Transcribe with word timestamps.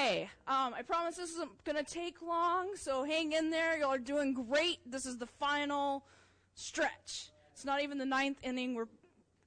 Hey, 0.00 0.30
um, 0.46 0.74
I 0.74 0.82
promise 0.82 1.16
this 1.16 1.30
isn't 1.30 1.64
gonna 1.64 1.82
take 1.82 2.22
long, 2.22 2.76
so 2.76 3.02
hang 3.02 3.32
in 3.32 3.50
there. 3.50 3.76
Y'all 3.76 3.94
are 3.94 3.98
doing 3.98 4.32
great. 4.32 4.78
This 4.86 5.04
is 5.04 5.18
the 5.18 5.26
final 5.26 6.04
stretch. 6.54 7.30
It's 7.50 7.64
not 7.64 7.82
even 7.82 7.98
the 7.98 8.06
ninth 8.06 8.38
inning. 8.44 8.76
We're 8.76 8.86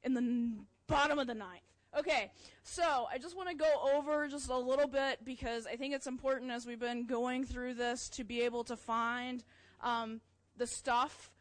in 0.03 0.13
the 0.13 0.19
n- 0.19 0.65
bottom 0.87 1.19
of 1.19 1.27
the 1.27 1.35
ninth. 1.35 1.61
Okay, 1.97 2.31
so 2.63 3.07
I 3.09 3.17
just 3.17 3.37
want 3.37 3.47
to 3.47 3.55
go 3.55 3.71
over 3.95 4.27
just 4.27 4.49
a 4.49 4.57
little 4.57 4.89
bit 4.89 5.23
because 5.23 5.65
I 5.67 5.77
think 5.77 5.93
it's 5.93 6.07
important 6.07 6.51
as 6.51 6.65
we've 6.65 6.77
been 6.77 7.05
going 7.05 7.45
through 7.45 7.75
this 7.75 8.09
to 8.09 8.25
be 8.25 8.41
able 8.41 8.65
to 8.65 8.75
find 8.75 9.45
um, 9.79 10.19
the 10.57 10.67
stuff 10.67 11.31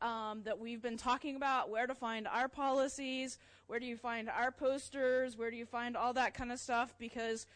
um, 0.00 0.42
that 0.44 0.60
we've 0.60 0.80
been 0.80 0.96
talking 0.96 1.34
about, 1.34 1.70
where 1.70 1.88
to 1.88 1.94
find 1.96 2.28
our 2.28 2.46
policies, 2.46 3.36
where 3.66 3.80
do 3.80 3.86
you 3.86 3.96
find 3.96 4.30
our 4.30 4.52
posters, 4.52 5.36
where 5.36 5.50
do 5.50 5.56
you 5.56 5.66
find 5.66 5.96
all 5.96 6.12
that 6.12 6.34
kind 6.34 6.52
of 6.52 6.60
stuff, 6.60 6.94
because 6.98 7.46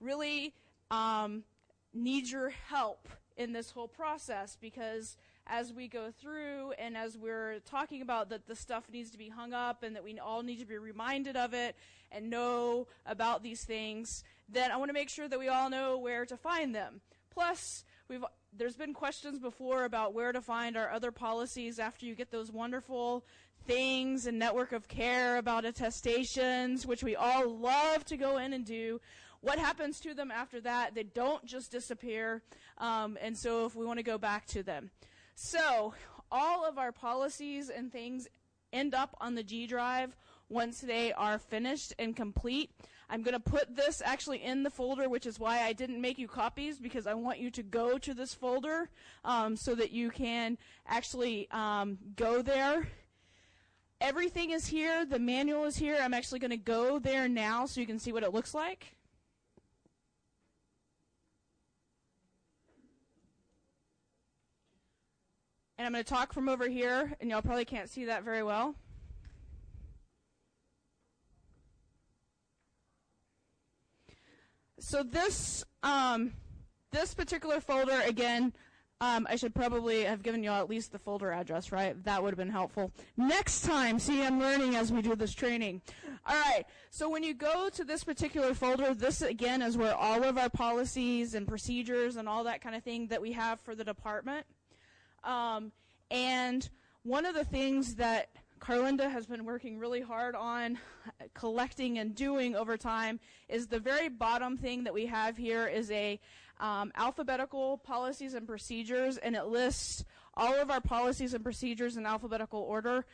really 0.00 0.54
um, 0.90 1.44
need 1.94 2.28
your 2.28 2.50
help 2.50 3.08
in 3.36 3.52
this 3.52 3.70
whole 3.70 3.88
process 3.88 4.56
because 4.60 5.16
as 5.46 5.72
we 5.72 5.86
go 5.86 6.10
through 6.10 6.72
and 6.78 6.96
as 6.96 7.16
we're 7.16 7.60
talking 7.60 8.02
about 8.02 8.30
that 8.30 8.46
the 8.46 8.56
stuff 8.56 8.84
needs 8.92 9.10
to 9.10 9.18
be 9.18 9.28
hung 9.28 9.52
up 9.52 9.82
and 9.82 9.94
that 9.94 10.02
we 10.02 10.18
all 10.18 10.42
need 10.42 10.58
to 10.58 10.66
be 10.66 10.76
reminded 10.76 11.36
of 11.36 11.54
it 11.54 11.76
and 12.10 12.28
know 12.28 12.86
about 13.04 13.42
these 13.42 13.62
things, 13.64 14.24
then 14.48 14.70
I 14.70 14.76
want 14.76 14.88
to 14.88 14.94
make 14.94 15.08
sure 15.08 15.28
that 15.28 15.38
we 15.38 15.48
all 15.48 15.70
know 15.70 15.98
where 15.98 16.24
to 16.26 16.36
find 16.36 16.74
them. 16.74 17.00
Plus, 17.30 17.84
we've 18.08 18.24
there's 18.58 18.76
been 18.76 18.94
questions 18.94 19.38
before 19.38 19.84
about 19.84 20.14
where 20.14 20.32
to 20.32 20.40
find 20.40 20.76
our 20.78 20.90
other 20.90 21.12
policies 21.12 21.78
after 21.78 22.06
you 22.06 22.14
get 22.14 22.30
those 22.30 22.50
wonderful 22.50 23.22
things 23.66 24.26
and 24.26 24.38
network 24.38 24.72
of 24.72 24.88
care 24.88 25.36
about 25.36 25.64
attestations, 25.64 26.86
which 26.86 27.02
we 27.02 27.16
all 27.16 27.54
love 27.54 28.04
to 28.06 28.16
go 28.16 28.38
in 28.38 28.52
and 28.52 28.64
do. 28.64 29.00
What 29.46 29.60
happens 29.60 30.00
to 30.00 30.12
them 30.12 30.32
after 30.32 30.60
that? 30.62 30.96
They 30.96 31.04
don't 31.04 31.46
just 31.46 31.70
disappear. 31.70 32.42
Um, 32.78 33.16
and 33.22 33.38
so 33.38 33.64
if 33.64 33.76
we 33.76 33.86
want 33.86 34.00
to 34.00 34.02
go 34.02 34.18
back 34.18 34.44
to 34.46 34.64
them. 34.64 34.90
So 35.36 35.94
all 36.32 36.66
of 36.66 36.78
our 36.78 36.90
policies 36.90 37.70
and 37.70 37.92
things 37.92 38.26
end 38.72 38.92
up 38.92 39.16
on 39.20 39.36
the 39.36 39.44
G 39.44 39.68
drive 39.68 40.16
once 40.48 40.80
they 40.80 41.12
are 41.12 41.38
finished 41.38 41.94
and 41.96 42.16
complete. 42.16 42.72
I'm 43.08 43.22
going 43.22 43.34
to 43.34 43.38
put 43.38 43.76
this 43.76 44.02
actually 44.04 44.42
in 44.42 44.64
the 44.64 44.70
folder, 44.70 45.08
which 45.08 45.26
is 45.26 45.38
why 45.38 45.62
I 45.62 45.72
didn't 45.72 46.00
make 46.00 46.18
you 46.18 46.26
copies 46.26 46.80
because 46.80 47.06
I 47.06 47.14
want 47.14 47.38
you 47.38 47.52
to 47.52 47.62
go 47.62 47.98
to 47.98 48.14
this 48.14 48.34
folder 48.34 48.90
um, 49.24 49.54
so 49.54 49.76
that 49.76 49.92
you 49.92 50.10
can 50.10 50.58
actually 50.88 51.48
um, 51.52 51.98
go 52.16 52.42
there. 52.42 52.88
Everything 54.00 54.50
is 54.50 54.66
here. 54.66 55.06
The 55.06 55.20
manual 55.20 55.66
is 55.66 55.76
here. 55.76 55.98
I'm 56.02 56.14
actually 56.14 56.40
going 56.40 56.50
to 56.50 56.56
go 56.56 56.98
there 56.98 57.28
now 57.28 57.66
so 57.66 57.80
you 57.80 57.86
can 57.86 58.00
see 58.00 58.10
what 58.10 58.24
it 58.24 58.34
looks 58.34 58.52
like. 58.52 58.96
And 65.78 65.86
I'm 65.86 65.92
going 65.92 66.04
to 66.04 66.08
talk 66.08 66.32
from 66.32 66.48
over 66.48 66.68
here, 66.68 67.12
and 67.20 67.28
y'all 67.30 67.42
probably 67.42 67.66
can't 67.66 67.90
see 67.90 68.06
that 68.06 68.24
very 68.24 68.42
well. 68.42 68.74
So 74.78 75.02
this 75.02 75.64
um, 75.82 76.32
this 76.92 77.14
particular 77.14 77.60
folder, 77.60 78.00
again, 78.06 78.52
um, 79.00 79.26
I 79.28 79.36
should 79.36 79.54
probably 79.54 80.04
have 80.04 80.22
given 80.22 80.42
you 80.42 80.50
all 80.50 80.60
at 80.60 80.70
least 80.70 80.92
the 80.92 80.98
folder 80.98 81.30
address, 81.30 81.70
right? 81.70 82.02
That 82.04 82.22
would 82.22 82.30
have 82.30 82.38
been 82.38 82.48
helpful. 82.48 82.90
Next 83.16 83.62
time, 83.62 83.98
see, 83.98 84.22
I'm 84.22 84.40
learning 84.40 84.76
as 84.76 84.90
we 84.90 85.02
do 85.02 85.14
this 85.14 85.34
training. 85.34 85.82
All 86.26 86.34
right. 86.34 86.64
So 86.90 87.08
when 87.10 87.22
you 87.22 87.34
go 87.34 87.68
to 87.68 87.84
this 87.84 88.04
particular 88.04 88.54
folder, 88.54 88.94
this 88.94 89.20
again 89.20 89.60
is 89.60 89.76
where 89.76 89.94
all 89.94 90.24
of 90.24 90.38
our 90.38 90.48
policies 90.48 91.34
and 91.34 91.46
procedures 91.46 92.16
and 92.16 92.28
all 92.28 92.44
that 92.44 92.62
kind 92.62 92.74
of 92.74 92.82
thing 92.82 93.08
that 93.08 93.20
we 93.20 93.32
have 93.32 93.60
for 93.60 93.74
the 93.74 93.84
department. 93.84 94.46
Um, 95.24 95.72
and 96.10 96.68
one 97.02 97.24
of 97.24 97.34
the 97.34 97.44
things 97.44 97.96
that 97.96 98.30
Carlinda 98.60 99.10
has 99.10 99.26
been 99.26 99.44
working 99.44 99.78
really 99.78 100.00
hard 100.00 100.34
on 100.34 100.78
collecting 101.34 101.98
and 101.98 102.14
doing 102.14 102.56
over 102.56 102.76
time 102.76 103.20
is 103.48 103.66
the 103.66 103.78
very 103.78 104.08
bottom 104.08 104.56
thing 104.56 104.84
that 104.84 104.94
we 104.94 105.06
have 105.06 105.36
here 105.36 105.66
is 105.66 105.90
a 105.90 106.18
um, 106.58 106.90
alphabetical 106.96 107.78
policies 107.78 108.34
and 108.34 108.46
procedures, 108.46 109.18
and 109.18 109.36
it 109.36 109.46
lists 109.46 110.04
all 110.34 110.54
of 110.54 110.70
our 110.70 110.80
policies 110.80 111.34
and 111.34 111.44
procedures 111.44 111.96
in 111.96 112.06
alphabetical 112.06 112.60
order. 112.60 113.04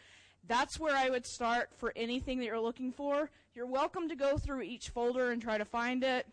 That's 0.47 0.79
where 0.79 0.97
I 0.97 1.09
would 1.09 1.27
start 1.27 1.71
for 1.77 1.93
anything 1.95 2.39
that 2.39 2.47
you're 2.47 2.61
looking 2.61 2.93
for. 2.93 3.31
You're 3.55 3.67
welcome 3.67 4.09
to 4.09 4.17
go 4.17 4.39
through 4.39 4.63
each 4.63 4.89
folder 4.89 5.31
and 5.31 5.43
try 5.43 5.59
to 5.59 5.65
find 5.65 6.03
it. 6.03 6.27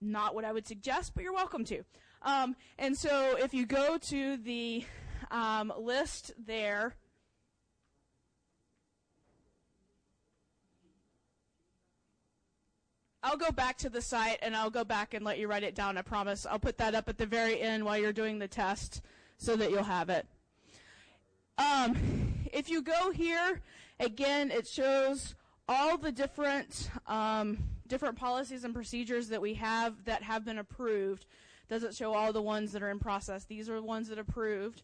Not 0.00 0.34
what 0.34 0.44
I 0.44 0.52
would 0.52 0.66
suggest, 0.66 1.12
but 1.14 1.22
you're 1.22 1.34
welcome 1.34 1.64
to. 1.66 1.84
Um, 2.22 2.56
and 2.78 2.96
so 2.96 3.36
if 3.38 3.54
you 3.54 3.66
go 3.66 3.98
to 3.98 4.36
the 4.36 4.84
um, 5.30 5.72
list 5.78 6.32
there, 6.38 6.94
I'll 13.22 13.36
go 13.36 13.50
back 13.50 13.76
to 13.78 13.90
the 13.90 14.00
site 14.00 14.38
and 14.42 14.56
I'll 14.56 14.70
go 14.70 14.84
back 14.84 15.14
and 15.14 15.24
let 15.24 15.38
you 15.38 15.46
write 15.46 15.62
it 15.62 15.74
down. 15.74 15.98
I 15.98 16.02
promise. 16.02 16.46
I'll 16.46 16.58
put 16.58 16.78
that 16.78 16.94
up 16.94 17.08
at 17.08 17.18
the 17.18 17.26
very 17.26 17.60
end 17.60 17.84
while 17.84 17.98
you're 17.98 18.12
doing 18.12 18.38
the 18.38 18.48
test 18.48 19.02
so 19.36 19.56
that 19.56 19.70
you'll 19.70 19.82
have 19.82 20.08
it. 20.08 20.26
Um, 21.58 21.96
if 22.52 22.70
you 22.70 22.82
go 22.82 23.10
here, 23.10 23.60
again, 23.98 24.50
it 24.50 24.66
shows 24.66 25.34
all 25.68 25.98
the 25.98 26.10
different 26.12 26.90
um, 27.06 27.58
different 27.86 28.16
policies 28.16 28.64
and 28.64 28.72
procedures 28.72 29.28
that 29.28 29.42
we 29.42 29.54
have 29.54 30.04
that 30.04 30.22
have 30.22 30.44
been 30.44 30.58
approved 30.58 31.26
doesn't 31.70 31.94
show 31.94 32.12
all 32.12 32.32
the 32.32 32.42
ones 32.42 32.72
that 32.72 32.82
are 32.82 32.90
in 32.90 32.98
process. 32.98 33.44
These 33.44 33.70
are 33.70 33.76
the 33.76 33.82
ones 33.82 34.08
that 34.08 34.18
approved. 34.18 34.82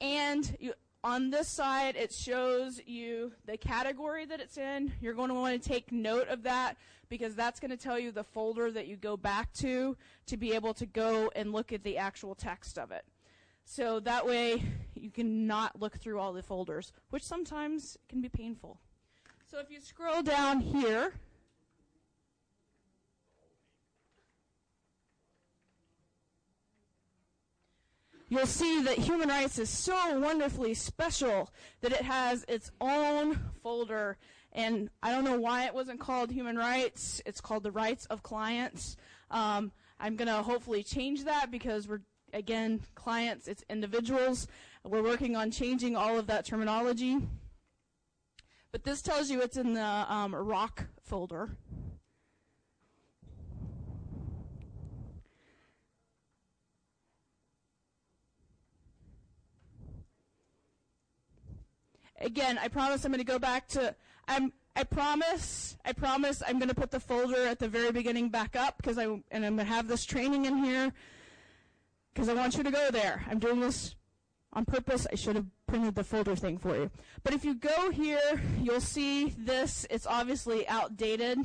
And 0.00 0.54
you, 0.58 0.74
on 1.04 1.30
this 1.30 1.48
side, 1.48 1.94
it 1.94 2.12
shows 2.12 2.80
you 2.84 3.32
the 3.46 3.56
category 3.56 4.26
that 4.26 4.40
it's 4.40 4.58
in. 4.58 4.92
You're 5.00 5.14
going 5.14 5.28
to 5.28 5.34
want 5.34 5.62
to 5.62 5.68
take 5.68 5.92
note 5.92 6.28
of 6.28 6.42
that 6.42 6.76
because 7.08 7.36
that's 7.36 7.60
going 7.60 7.70
to 7.70 7.76
tell 7.76 7.98
you 7.98 8.10
the 8.10 8.24
folder 8.24 8.70
that 8.72 8.88
you 8.88 8.96
go 8.96 9.16
back 9.16 9.52
to 9.54 9.96
to 10.26 10.36
be 10.36 10.52
able 10.52 10.74
to 10.74 10.86
go 10.86 11.30
and 11.36 11.52
look 11.52 11.72
at 11.72 11.84
the 11.84 11.96
actual 11.96 12.34
text 12.34 12.78
of 12.78 12.90
it. 12.90 13.04
So 13.64 14.00
that 14.00 14.26
way 14.26 14.62
you 14.94 15.10
can 15.10 15.46
not 15.46 15.80
look 15.80 15.98
through 15.98 16.18
all 16.18 16.32
the 16.32 16.42
folders, 16.42 16.92
which 17.10 17.22
sometimes 17.22 17.96
can 18.08 18.20
be 18.20 18.28
painful. 18.28 18.80
So 19.50 19.60
if 19.60 19.70
you 19.70 19.80
scroll 19.80 20.22
down 20.22 20.60
here, 20.60 21.12
you'll 28.28 28.46
see 28.46 28.82
that 28.82 28.98
human 28.98 29.28
rights 29.28 29.58
is 29.58 29.70
so 29.70 30.18
wonderfully 30.18 30.74
special 30.74 31.50
that 31.80 31.92
it 31.92 32.02
has 32.02 32.44
its 32.48 32.70
own 32.80 33.38
folder. 33.62 34.16
And 34.52 34.90
I 35.02 35.12
don't 35.12 35.24
know 35.24 35.38
why 35.38 35.66
it 35.66 35.74
wasn't 35.74 36.00
called 36.00 36.30
human 36.30 36.56
rights. 36.56 37.20
It's 37.26 37.40
called 37.40 37.62
the 37.62 37.70
rights 37.70 38.06
of 38.06 38.22
clients. 38.22 38.96
Um, 39.30 39.72
I'm 40.00 40.16
going 40.16 40.28
to 40.28 40.42
hopefully 40.42 40.82
change 40.82 41.24
that 41.24 41.50
because 41.50 41.88
we're, 41.88 42.02
again, 42.32 42.80
clients, 42.94 43.48
it's 43.48 43.64
individuals. 43.68 44.46
We're 44.84 45.02
working 45.02 45.36
on 45.36 45.50
changing 45.50 45.96
all 45.96 46.18
of 46.18 46.26
that 46.28 46.44
terminology. 46.44 47.18
But 48.72 48.84
this 48.84 49.02
tells 49.02 49.30
you 49.30 49.40
it's 49.40 49.56
in 49.56 49.74
the 49.74 49.82
um, 49.82 50.34
ROC 50.34 50.86
folder. 51.02 51.50
Again, 62.20 62.58
I 62.58 62.68
promise 62.68 63.04
I'm 63.04 63.12
going 63.12 63.24
to 63.24 63.24
go 63.24 63.38
back 63.38 63.68
to. 63.68 63.94
I'm. 64.26 64.52
I 64.76 64.84
promise. 64.84 65.76
I 65.84 65.92
promise. 65.92 66.42
I'm 66.46 66.58
going 66.58 66.68
to 66.68 66.74
put 66.74 66.90
the 66.90 67.00
folder 67.00 67.46
at 67.46 67.58
the 67.58 67.68
very 67.68 67.90
beginning 67.90 68.28
back 68.28 68.54
up 68.54 68.76
because 68.76 68.98
I 68.98 69.04
and 69.04 69.44
I'm 69.44 69.56
going 69.56 69.58
to 69.58 69.64
have 69.64 69.88
this 69.88 70.04
training 70.04 70.44
in 70.44 70.58
here 70.58 70.92
because 72.14 72.28
I 72.28 72.34
want 72.34 72.56
you 72.56 72.62
to 72.62 72.70
go 72.70 72.90
there. 72.90 73.24
I'm 73.28 73.38
doing 73.38 73.60
this 73.60 73.96
on 74.52 74.64
purpose. 74.64 75.06
I 75.10 75.16
should 75.16 75.36
have 75.36 75.46
printed 75.66 75.94
the 75.94 76.04
folder 76.04 76.36
thing 76.36 76.58
for 76.58 76.76
you. 76.76 76.90
But 77.22 77.34
if 77.34 77.44
you 77.44 77.54
go 77.54 77.90
here, 77.90 78.40
you'll 78.60 78.80
see 78.80 79.34
this. 79.38 79.86
It's 79.90 80.06
obviously 80.06 80.66
outdated. 80.68 81.38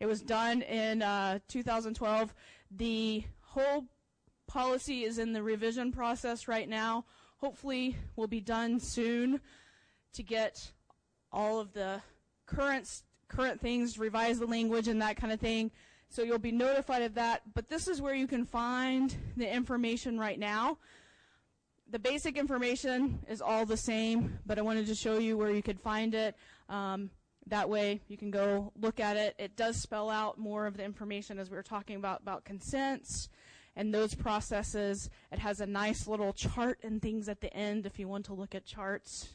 It 0.00 0.06
was 0.06 0.20
done 0.20 0.62
in 0.62 1.02
uh, 1.02 1.38
2012. 1.48 2.34
The 2.70 3.24
whole 3.40 3.86
policy 4.46 5.04
is 5.04 5.18
in 5.18 5.32
the 5.32 5.42
revision 5.42 5.92
process 5.92 6.48
right 6.48 6.68
now. 6.68 7.04
Hopefully, 7.38 7.96
will 8.16 8.26
be 8.26 8.40
done 8.40 8.80
soon 8.80 9.40
to 10.14 10.22
get 10.22 10.72
all 11.30 11.60
of 11.60 11.72
the 11.72 12.00
current 12.46 13.02
current 13.28 13.60
things, 13.60 13.98
revise 13.98 14.38
the 14.38 14.46
language 14.46 14.88
and 14.88 15.02
that 15.02 15.16
kind 15.16 15.32
of 15.32 15.40
thing. 15.40 15.70
So 16.08 16.22
you'll 16.22 16.38
be 16.38 16.52
notified 16.52 17.02
of 17.02 17.14
that. 17.14 17.42
But 17.54 17.68
this 17.68 17.88
is 17.88 18.00
where 18.00 18.14
you 18.14 18.26
can 18.26 18.44
find 18.44 19.14
the 19.36 19.52
information 19.52 20.18
right 20.18 20.38
now. 20.38 20.78
The 21.90 21.98
basic 21.98 22.36
information 22.36 23.20
is 23.28 23.40
all 23.42 23.66
the 23.66 23.76
same, 23.76 24.38
but 24.46 24.58
I 24.58 24.62
wanted 24.62 24.86
to 24.86 24.94
show 24.94 25.18
you 25.18 25.36
where 25.36 25.50
you 25.50 25.62
could 25.62 25.80
find 25.80 26.14
it. 26.14 26.36
Um, 26.68 27.10
That 27.48 27.68
way 27.68 28.00
you 28.08 28.16
can 28.16 28.30
go 28.30 28.72
look 28.80 29.00
at 29.00 29.16
it. 29.16 29.34
It 29.38 29.54
does 29.56 29.76
spell 29.76 30.08
out 30.08 30.38
more 30.38 30.66
of 30.66 30.76
the 30.76 30.84
information 30.84 31.38
as 31.38 31.50
we 31.50 31.56
were 31.56 31.62
talking 31.62 31.96
about 31.96 32.22
about 32.22 32.44
consents 32.44 33.28
and 33.76 33.92
those 33.92 34.14
processes. 34.14 35.10
It 35.30 35.38
has 35.40 35.60
a 35.60 35.66
nice 35.66 36.06
little 36.06 36.32
chart 36.32 36.78
and 36.82 37.02
things 37.02 37.28
at 37.28 37.40
the 37.40 37.52
end 37.52 37.84
if 37.84 37.98
you 37.98 38.08
want 38.08 38.24
to 38.26 38.34
look 38.34 38.54
at 38.54 38.64
charts. 38.64 39.28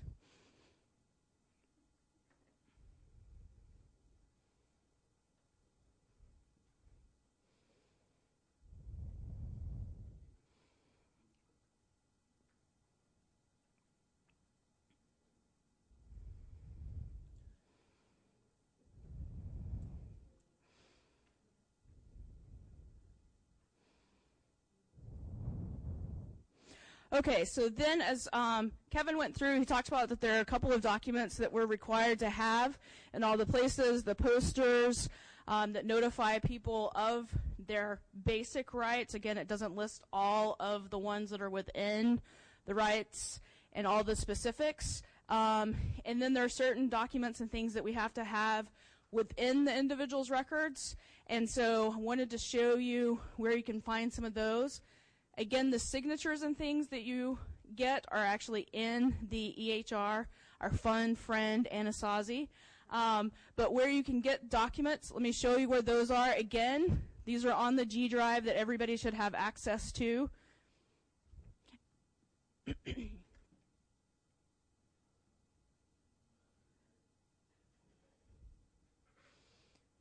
Okay, 27.12 27.44
so 27.44 27.70
then 27.70 28.02
as 28.02 28.28
um, 28.34 28.72
Kevin 28.92 29.18
went 29.18 29.36
through, 29.36 29.58
he 29.58 29.66
talked 29.66 29.88
about 29.88 30.10
that 30.10 30.22
there 30.22 30.38
are 30.38 30.42
a 30.42 30.46
couple 30.46 30.72
of 30.72 30.82
documents 30.82 31.38
that 31.38 31.52
we're 31.52 31.66
required 31.66 32.20
to 32.20 32.30
have 32.30 32.78
in 33.16 33.24
all 33.24 33.36
the 33.36 33.48
places, 33.48 34.04
the 34.04 34.14
posters 34.14 35.10
um, 35.48 35.74
that 35.74 35.88
notify 35.88 36.38
people 36.38 36.92
of 36.94 37.28
their 37.58 38.00
basic 38.26 38.76
rights. 38.76 39.16
Again, 39.16 39.40
it 39.40 39.48
doesn't 39.48 39.76
list 39.76 40.04
all 40.14 40.56
of 40.60 40.92
the 40.92 41.00
ones 41.00 41.32
that 41.32 41.42
are 41.42 41.50
within 41.50 42.22
the 42.68 42.76
rights 42.76 43.42
and 43.74 43.88
all 43.88 44.04
the 44.04 44.16
specifics. 44.16 45.02
Um, 45.30 45.76
and 46.06 46.22
then 46.22 46.36
there 46.36 46.46
are 46.46 46.50
certain 46.50 46.90
documents 46.90 47.40
and 47.40 47.52
things 47.52 47.74
that 47.74 47.84
we 47.84 47.94
have 47.94 48.14
to 48.14 48.24
have 48.24 48.68
within 49.12 49.66
the 49.66 49.76
individual's 49.76 50.30
records. 50.30 50.96
And 51.26 51.50
so 51.50 51.92
I 51.92 51.98
wanted 51.98 52.30
to 52.30 52.38
show 52.38 52.76
you 52.76 53.20
where 53.38 53.58
you 53.58 53.64
can 53.64 53.82
find 53.82 54.14
some 54.14 54.26
of 54.26 54.36
those. 54.36 54.82
Again, 55.40 55.72
the 55.72 55.80
signatures 55.80 56.42
and 56.42 56.56
things 56.58 56.90
that 56.90 57.04
you 57.04 57.40
get 57.74 58.04
are 58.10 58.18
actually 58.18 58.68
in 58.74 59.16
the 59.30 59.56
EHR, 59.58 60.26
our 60.60 60.70
fun 60.70 61.16
friend 61.16 61.66
Anasazi. 61.74 62.50
Um, 62.90 63.32
but 63.56 63.72
where 63.72 63.88
you 63.88 64.04
can 64.04 64.20
get 64.20 64.50
documents, 64.50 65.12
let 65.14 65.22
me 65.22 65.32
show 65.32 65.56
you 65.56 65.70
where 65.70 65.82
those 65.82 66.12
are. 66.12 66.34
Again, 66.34 67.04
these 67.24 67.46
are 67.46 67.54
on 67.54 67.78
the 67.78 67.86
G 67.86 68.10
drive 68.10 68.44
that 68.46 68.58
everybody 68.58 68.98
should 68.98 69.14
have 69.14 69.34
access 69.34 69.94
to. 69.94 70.30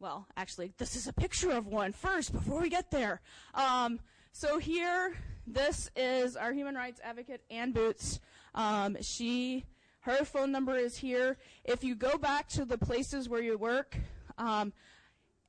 well, 0.01 0.27
actually, 0.37 0.73
this 0.79 0.97
is 0.97 1.07
a 1.07 1.13
picture 1.13 1.53
of 1.53 1.69
one 1.69 1.93
first 1.93 2.33
before 2.33 2.61
we 2.61 2.69
get 2.69 2.91
there. 2.91 3.21
Um, 3.55 4.01
so 4.39 4.61
here, 4.61 5.15
this 5.49 5.91
is 5.97 6.37
our 6.37 6.53
human 6.53 6.77
rights 6.77 7.01
advocate, 7.03 7.43
Ann 7.51 7.73
Boots. 7.73 8.21
Um, 8.55 8.97
she, 9.01 9.65
her 10.03 10.25
phone 10.25 10.53
number 10.53 10.77
is 10.77 10.97
here. 10.97 11.39
If 11.65 11.83
you 11.83 11.97
go 11.97 12.17
back 12.17 12.49
to 12.51 12.65
the 12.65 12.79
places 12.79 13.29
where 13.29 13.43
you 13.43 13.59
work, 13.59 13.97
um, 14.39 14.73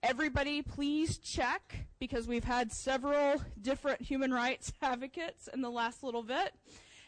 everybody 0.01 0.63
please 0.63 1.19
check 1.19 1.85
because 1.99 2.27
we've 2.27 2.45
had 2.45 2.71
several 2.71 3.39
different 3.61 4.01
human 4.01 4.33
rights 4.33 4.73
advocates 4.81 5.47
in 5.53 5.61
the 5.61 5.69
last 5.69 6.01
little 6.01 6.23
bit. 6.23 6.55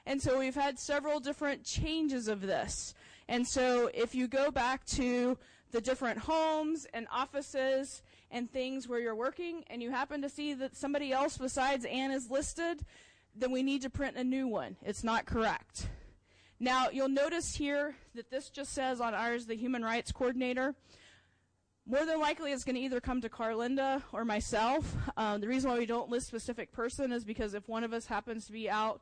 And 0.05 0.21
so 0.21 0.37
we've 0.37 0.53
had 0.53 0.77
several 0.77 1.19
different 1.19 1.63
changes 1.63 2.27
of 2.27 2.41
this. 2.41 2.93
And 3.27 3.47
so 3.47 3.89
if 3.91 4.13
you 4.13 4.27
go 4.27 4.51
back 4.51 4.85
to 4.97 5.35
the 5.71 5.81
different 5.81 6.19
homes 6.19 6.85
and 6.93 7.07
offices 7.11 8.03
and 8.31 8.51
things 8.51 8.87
where 8.87 8.99
you're 8.99 9.15
working 9.15 9.63
and 9.67 9.81
you 9.81 9.91
happen 9.91 10.21
to 10.21 10.29
see 10.29 10.53
that 10.55 10.75
somebody 10.75 11.11
else 11.11 11.37
besides 11.37 11.85
Ann 11.85 12.11
is 12.11 12.31
listed, 12.31 12.85
then 13.35 13.51
we 13.51 13.63
need 13.63 13.81
to 13.83 13.89
print 13.89 14.17
a 14.17 14.23
new 14.23 14.47
one. 14.47 14.77
It's 14.83 15.03
not 15.03 15.25
correct. 15.25 15.87
Now, 16.59 16.89
you'll 16.91 17.09
notice 17.09 17.55
here 17.55 17.95
that 18.13 18.29
this 18.29 18.49
just 18.49 18.73
says 18.73 19.01
on 19.01 19.13
ours 19.13 19.45
the 19.45 19.55
human 19.55 19.83
rights 19.83 20.11
coordinator. 20.11 20.75
More 21.87 22.05
than 22.05 22.19
likely, 22.19 22.51
it's 22.51 22.63
going 22.63 22.75
to 22.75 22.81
either 22.81 23.01
come 23.01 23.21
to 23.21 23.29
Carlinda 23.29 24.03
or 24.13 24.23
myself. 24.23 24.95
Um, 25.17 25.41
the 25.41 25.47
reason 25.47 25.71
why 25.71 25.79
we 25.79 25.87
don't 25.87 26.09
list 26.09 26.27
specific 26.27 26.71
person 26.71 27.11
is 27.11 27.25
because 27.25 27.55
if 27.55 27.67
one 27.67 27.83
of 27.83 27.93
us 27.93 28.05
happens 28.05 28.45
to 28.45 28.51
be 28.51 28.69
out 28.69 29.01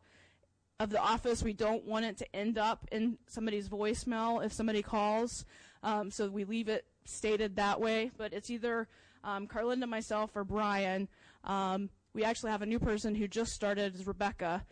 of 0.80 0.90
the 0.90 1.02
office, 1.02 1.44
we 1.44 1.52
don't 1.52 1.84
want 1.84 2.06
it 2.06 2.18
to 2.20 2.36
end 2.36 2.58
up 2.58 2.88
in 2.94 3.18
somebody's 3.28 3.68
voicemail 3.68 4.44
if 4.44 4.54
somebody 4.54 4.82
calls. 4.82 5.44
Um, 5.84 6.10
so 6.10 6.30
we 6.30 6.46
leave 6.46 6.70
it 6.70 6.86
stated 7.04 7.58
that 7.58 7.82
way. 7.82 8.12
But 8.18 8.32
it's 8.32 8.50
either 8.50 8.88
um, 9.24 9.48
Carlinda, 9.48 9.88
myself, 9.88 10.32
or 10.36 10.44
Brian. 10.44 11.08
Um, 11.44 11.90
we 12.14 12.24
actually 12.24 12.52
have 12.52 12.62
a 12.62 12.66
new 12.66 12.80
person 12.80 13.16
who 13.16 13.28
just 13.28 13.52
started, 13.52 13.96
is 13.96 14.08
Rebecca, 14.08 14.66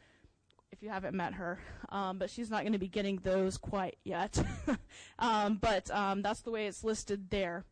if 0.72 0.82
you 0.82 0.90
haven't 0.90 1.16
met 1.16 1.34
her. 1.34 1.60
Um, 1.90 2.18
but 2.18 2.30
she's 2.30 2.50
not 2.50 2.62
going 2.62 2.74
to 2.74 2.80
be 2.80 2.88
getting 2.88 3.18
those 3.24 3.58
quite 3.58 3.98
yet. 4.04 4.44
um, 5.20 5.58
but 5.62 5.90
um, 5.92 6.22
that's 6.22 6.42
the 6.42 6.52
way 6.52 6.68
it's 6.68 6.84
listed 6.84 7.30
there. 7.30 7.66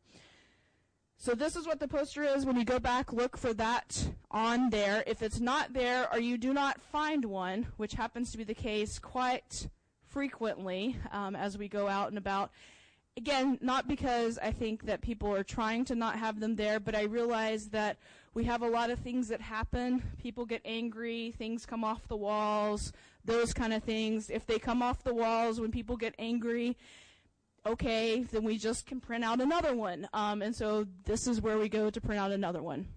So 1.18 1.34
this 1.34 1.56
is 1.56 1.66
what 1.66 1.80
the 1.80 1.88
poster 1.88 2.24
is. 2.24 2.46
When 2.46 2.58
you 2.58 2.66
go 2.66 2.80
back, 2.80 3.14
look 3.14 3.38
for 3.38 3.54
that 3.54 4.10
on 4.32 4.70
there. 4.70 5.04
If 5.08 5.22
it's 5.22 5.40
not 5.40 5.74
there 5.74 6.12
or 6.14 6.20
you 6.20 6.38
do 6.38 6.54
not 6.54 6.82
find 6.82 7.26
one, 7.26 7.68
which 7.78 7.94
happens 7.94 8.32
to 8.32 8.38
be 8.38 8.44
the 8.44 8.54
case 8.54 9.00
quite 9.00 9.68
frequently 10.08 10.98
um, 11.12 11.36
as 11.36 11.58
we 11.58 11.68
go 11.68 11.88
out 11.88 12.10
and 12.10 12.18
about, 12.18 12.52
again, 13.18 13.58
not 13.62 13.88
because 13.88 14.38
I 14.38 14.52
think 14.52 14.86
that 14.86 15.02
people 15.02 15.34
are 15.34 15.44
trying 15.44 15.86
to 15.86 15.96
not 15.96 16.18
have 16.18 16.40
them 16.40 16.56
there, 16.56 16.80
but 16.80 16.96
I 16.96 17.04
realize 17.04 17.70
that 17.70 17.98
we 18.34 18.44
have 18.46 18.62
a 18.62 18.68
lot 18.68 18.90
of 18.90 19.00
things 19.00 19.30
that 19.30 19.40
happen. 19.40 20.04
People 20.22 20.46
get 20.46 20.62
angry, 20.66 21.34
things 21.38 21.66
come 21.66 21.84
off 21.84 22.08
the 22.08 22.18
walls, 22.18 22.92
those 23.24 23.54
kind 23.54 23.74
of 23.74 23.84
things. 23.84 24.30
If 24.30 24.46
they 24.46 24.60
come 24.60 24.82
off 24.82 25.04
the 25.04 25.14
walls 25.14 25.60
when 25.60 25.72
people 25.72 25.96
get 25.96 26.14
angry, 26.20 26.78
okay, 27.66 28.24
then 28.24 28.44
we 28.44 28.58
just 28.58 28.86
can 28.86 29.00
print 29.00 29.24
out 29.24 29.40
another 29.40 29.74
one. 29.74 30.08
Um, 30.14 30.42
and 30.42 30.56
so 30.56 30.86
this 31.06 31.28
is 31.28 31.42
where 31.42 31.58
we 31.58 31.70
go 31.70 31.90
to 31.90 32.02
print 32.02 32.20
out 32.20 32.32
another 32.32 32.62
one. 32.62 32.88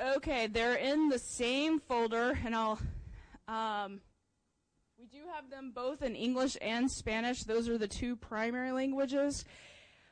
Okay, 0.00 0.46
they're 0.46 0.76
in 0.76 1.10
the 1.10 1.18
same 1.18 1.78
folder, 1.78 2.38
and 2.42 2.54
I'll. 2.54 2.78
Um, 3.46 4.00
we 4.98 5.06
do 5.06 5.18
have 5.34 5.50
them 5.50 5.72
both 5.74 6.00
in 6.00 6.14
English 6.14 6.56
and 6.62 6.90
Spanish. 6.90 7.42
Those 7.42 7.68
are 7.68 7.76
the 7.76 7.88
two 7.88 8.16
primary 8.16 8.72
languages. 8.72 9.44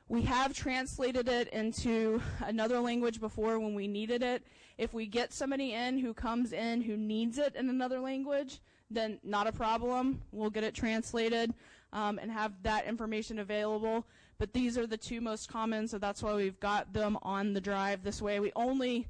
We 0.07 0.23
have 0.23 0.52
translated 0.52 1.28
it 1.28 1.49
into 1.49 2.21
another 2.40 2.80
language 2.80 3.18
before 3.18 3.59
when 3.59 3.75
we 3.75 3.88
needed 3.88 4.23
it. 4.23 4.42
If 4.76 4.92
we 4.92 5.07
get 5.07 5.33
somebody 5.33 5.73
in 5.73 5.99
who 5.99 6.12
comes 6.12 6.52
in 6.52 6.83
who 6.83 6.97
needs 6.97 7.38
it 7.38 7.54
in 7.57 7.71
another 7.71 8.00
language, 8.00 8.61
then 8.90 9.18
not 9.23 9.47
a 9.47 9.52
problem. 9.52 10.21
We'll 10.33 10.50
get 10.50 10.64
it 10.64 10.75
translated 10.75 11.54
um, 11.95 12.18
and 12.21 12.30
have 12.30 12.62
that 12.62 12.87
information 12.87 13.38
available. 13.38 14.07
But 14.38 14.52
these 14.52 14.76
are 14.76 14.87
the 14.87 14.99
two 14.99 15.23
most 15.23 15.49
common, 15.49 15.88
so 15.88 15.99
that's 15.99 16.23
why 16.23 16.35
we've 16.35 16.61
got 16.61 16.92
them 16.92 17.18
on 17.23 17.54
the 17.54 17.61
drive 17.61 18.02
this 18.02 18.21
way. 18.21 18.38
We 18.38 18.52
only 18.54 19.09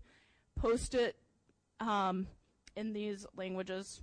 post 0.61 0.95
it 0.95 1.17
um, 1.81 2.27
in 2.77 2.93
these 2.93 3.27
languages. 3.37 4.01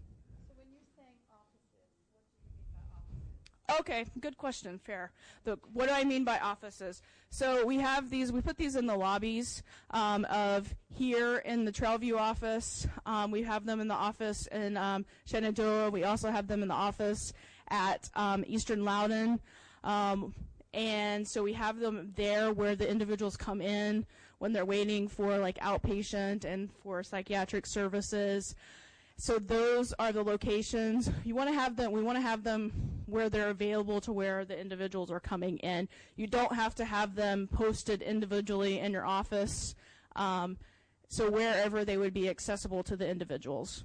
So 0.47 0.53
when 0.57 0.67
you're 0.71 0.81
saying 0.95 1.07
offices, 1.31 1.91
what 2.11 2.21
do 2.23 2.29
you 2.29 2.53
mean 2.53 2.65
by 2.73 3.77
offices? 3.77 3.79
Okay, 3.81 4.05
good 4.19 4.37
question. 4.37 4.79
Fair. 4.83 5.11
The, 5.43 5.57
what 5.73 5.87
do 5.87 5.93
I 5.93 6.03
mean 6.03 6.23
by 6.23 6.39
offices? 6.39 7.01
So 7.29 7.65
we 7.65 7.77
have 7.79 8.09
these. 8.09 8.31
We 8.31 8.41
put 8.41 8.57
these 8.57 8.75
in 8.75 8.85
the 8.85 8.95
lobbies 8.95 9.63
um, 9.91 10.25
of 10.25 10.73
here 10.93 11.37
in 11.37 11.65
the 11.65 11.71
Trailview 11.71 12.17
office. 12.17 12.87
Um, 13.05 13.31
we 13.31 13.43
have 13.43 13.65
them 13.65 13.81
in 13.81 13.87
the 13.87 13.95
office 13.95 14.47
in 14.47 14.77
um, 14.77 15.05
Shenandoah. 15.25 15.89
We 15.89 16.03
also 16.03 16.31
have 16.31 16.47
them 16.47 16.61
in 16.61 16.69
the 16.69 16.75
office 16.75 17.33
at 17.69 18.09
um, 18.15 18.43
Eastern 18.47 18.85
Loudoun. 18.85 19.39
Um, 19.83 20.33
and 20.73 21.27
so 21.27 21.41
we 21.41 21.53
have 21.53 21.79
them 21.79 22.11
there 22.15 22.51
where 22.51 22.75
the 22.75 22.89
individuals 22.89 23.37
come 23.37 23.61
in 23.61 24.05
when 24.39 24.53
they're 24.53 24.65
waiting 24.65 25.07
for 25.07 25.37
like 25.37 25.57
outpatient 25.59 26.45
and 26.45 26.69
for 26.83 27.03
psychiatric 27.03 27.65
services. 27.65 28.55
So 29.17 29.39
those 29.39 29.93
are 29.97 30.11
the 30.11 30.23
locations. 30.23 31.09
You 31.23 31.35
want 31.35 31.49
to 31.49 31.55
have 31.55 31.77
them, 31.77 31.91
we 31.91 32.01
want 32.01 32.17
to 32.17 32.21
have 32.21 32.43
them 32.43 32.71
where 33.05 33.29
they're 33.29 33.49
available 33.49 34.01
to 34.01 34.11
where 34.11 34.43
the 34.43 34.59
individuals 34.59 35.09
are 35.09 35.19
coming 35.19 35.57
in. 35.59 35.87
You 36.15 36.27
don't 36.27 36.53
have 36.53 36.75
to 36.75 36.85
have 36.85 37.15
them 37.15 37.47
posted 37.51 38.01
individually 38.01 38.79
in 38.79 38.91
your 38.91 39.05
office. 39.05 39.75
Um, 40.15 40.57
so 41.07 41.29
wherever 41.29 41.85
they 41.85 41.97
would 41.97 42.13
be 42.13 42.29
accessible 42.29 42.83
to 42.83 42.97
the 42.97 43.07
individuals. 43.07 43.83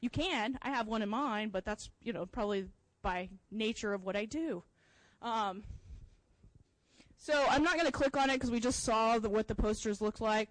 You 0.00 0.10
can. 0.10 0.58
I 0.62 0.70
have 0.70 0.88
one 0.88 1.02
in 1.02 1.08
mind, 1.08 1.52
but 1.52 1.64
that's, 1.64 1.90
you 2.02 2.12
know, 2.12 2.26
probably 2.26 2.66
by 3.02 3.28
nature 3.50 3.94
of 3.94 4.02
what 4.02 4.16
I 4.16 4.24
do. 4.24 4.64
Um, 5.22 5.62
so 7.24 7.42
I'm 7.48 7.64
not 7.64 7.72
going 7.72 7.86
to 7.86 7.92
click 7.92 8.18
on 8.18 8.28
it 8.28 8.34
because 8.34 8.50
we 8.50 8.60
just 8.60 8.84
saw 8.84 9.18
the, 9.18 9.30
what 9.30 9.48
the 9.48 9.54
posters 9.54 10.02
look 10.02 10.20
like. 10.20 10.50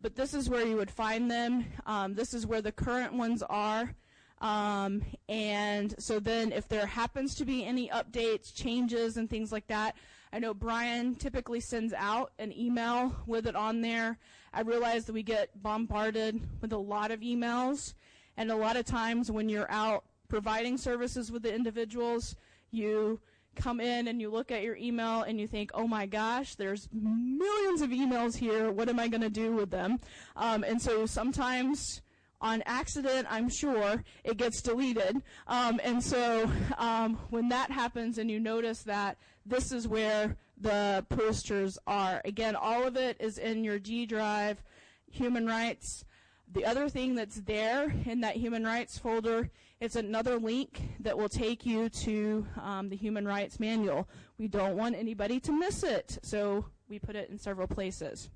But 0.00 0.14
this 0.14 0.32
is 0.32 0.48
where 0.48 0.64
you 0.64 0.76
would 0.76 0.90
find 0.90 1.28
them. 1.28 1.64
Um, 1.86 2.14
this 2.14 2.34
is 2.34 2.46
where 2.46 2.62
the 2.62 2.70
current 2.70 3.14
ones 3.14 3.42
are. 3.42 3.92
Um, 4.40 5.02
and 5.28 5.92
so 5.98 6.20
then 6.20 6.52
if 6.52 6.68
there 6.68 6.86
happens 6.86 7.34
to 7.36 7.44
be 7.44 7.64
any 7.64 7.88
updates, 7.88 8.54
changes, 8.54 9.16
and 9.16 9.28
things 9.28 9.50
like 9.50 9.66
that, 9.66 9.96
I 10.32 10.38
know 10.38 10.54
Brian 10.54 11.16
typically 11.16 11.58
sends 11.58 11.92
out 11.92 12.30
an 12.38 12.56
email 12.56 13.16
with 13.26 13.48
it 13.48 13.56
on 13.56 13.80
there. 13.80 14.16
I 14.52 14.60
realize 14.60 15.06
that 15.06 15.14
we 15.14 15.24
get 15.24 15.60
bombarded 15.60 16.40
with 16.60 16.72
a 16.72 16.78
lot 16.78 17.10
of 17.10 17.20
emails, 17.22 17.94
and 18.36 18.52
a 18.52 18.56
lot 18.56 18.76
of 18.76 18.84
times 18.84 19.32
when 19.32 19.48
you're 19.48 19.70
out 19.70 20.04
providing 20.28 20.78
services 20.78 21.32
with 21.32 21.42
the 21.42 21.52
individuals, 21.52 22.36
you 22.70 23.18
come 23.56 23.80
in 23.80 24.08
and 24.08 24.20
you 24.20 24.30
look 24.30 24.50
at 24.50 24.62
your 24.62 24.76
email 24.76 25.22
and 25.22 25.40
you 25.40 25.46
think, 25.46 25.70
oh 25.74 25.86
my 25.86 26.06
gosh, 26.06 26.54
there's 26.54 26.88
millions 26.92 27.80
of 27.80 27.90
emails 27.90 28.36
here. 28.36 28.70
What 28.70 28.88
am 28.88 28.98
I 28.98 29.08
going 29.08 29.22
to 29.22 29.30
do 29.30 29.52
with 29.52 29.70
them? 29.70 29.98
Um, 30.36 30.64
and 30.64 30.80
so 30.80 31.06
sometimes 31.06 32.02
on 32.40 32.62
accident, 32.66 33.26
I'm 33.30 33.48
sure, 33.48 34.04
it 34.22 34.36
gets 34.36 34.60
deleted. 34.60 35.22
Um, 35.46 35.80
and 35.82 36.02
so 36.02 36.50
um, 36.76 37.18
when 37.30 37.48
that 37.48 37.70
happens 37.70 38.18
and 38.18 38.30
you 38.30 38.38
notice 38.38 38.82
that, 38.82 39.16
this 39.46 39.72
is 39.72 39.88
where 39.88 40.36
the 40.60 41.04
posters 41.08 41.78
are. 41.86 42.20
Again, 42.24 42.54
all 42.54 42.86
of 42.86 42.96
it 42.96 43.16
is 43.20 43.38
in 43.38 43.64
your 43.64 43.78
G 43.78 44.06
drive, 44.06 44.62
human 45.10 45.46
rights. 45.46 46.04
The 46.52 46.66
other 46.66 46.88
thing 46.88 47.14
that's 47.14 47.40
there 47.40 47.92
in 48.04 48.20
that 48.20 48.36
human 48.36 48.64
rights 48.64 48.98
folder 48.98 49.50
it's 49.84 49.96
another 49.96 50.38
link 50.38 50.80
that 51.00 51.18
will 51.18 51.28
take 51.28 51.66
you 51.66 51.90
to 51.90 52.46
um, 52.62 52.88
the 52.88 52.96
Human 52.96 53.28
Rights 53.28 53.60
Manual. 53.60 54.08
We 54.38 54.48
don't 54.48 54.78
want 54.78 54.96
anybody 54.96 55.38
to 55.40 55.52
miss 55.52 55.82
it, 55.82 56.18
so 56.22 56.64
we 56.88 56.98
put 56.98 57.16
it 57.16 57.28
in 57.28 57.38
several 57.38 57.68
places. 57.68 58.30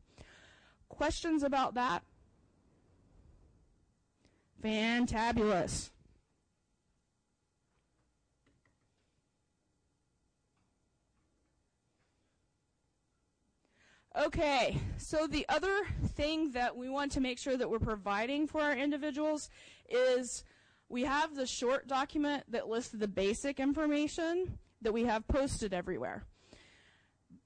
Questions 0.91 1.43
about 1.43 1.73
that? 1.75 2.03
Fantabulous. 4.63 5.89
Okay, 14.21 14.79
so 14.99 15.27
the 15.27 15.47
other 15.49 15.87
thing 16.09 16.51
that 16.51 16.77
we 16.77 16.91
want 16.91 17.13
to 17.13 17.21
make 17.21 17.39
sure 17.39 17.57
that 17.57 17.71
we're 17.71 17.79
providing 17.79 18.47
for 18.47 18.61
our 18.61 18.77
individuals 18.77 19.49
is 19.89 20.45
we 20.89 21.05
have 21.05 21.35
the 21.35 21.47
short 21.47 21.87
document 21.87 22.45
that 22.49 22.69
lists 22.69 22.93
the 22.93 23.09
basic 23.09 23.61
information 23.61 24.59
that 24.83 24.93
we 24.93 25.05
have 25.05 25.27
posted 25.29 25.75
everywhere. 25.75 26.25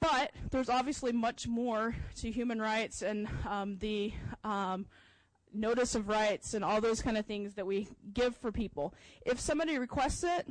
But 0.01 0.33
there's 0.51 0.69
obviously 0.69 1.13
much 1.13 1.47
more 1.47 1.95
to 2.17 2.31
human 2.31 2.61
rights 2.61 3.03
and 3.03 3.29
um, 3.49 3.79
the 3.79 4.13
um, 4.43 4.87
notice 5.53 5.95
of 5.95 6.09
rights 6.09 6.55
and 6.55 6.65
all 6.65 6.81
those 6.81 7.03
kind 7.03 7.17
of 7.17 7.27
things 7.27 7.55
that 7.55 7.67
we 7.67 7.89
give 8.13 8.37
for 8.37 8.51
people. 8.51 8.95
If 9.25 9.39
somebody 9.39 9.79
requests 9.79 10.25
it, 10.25 10.47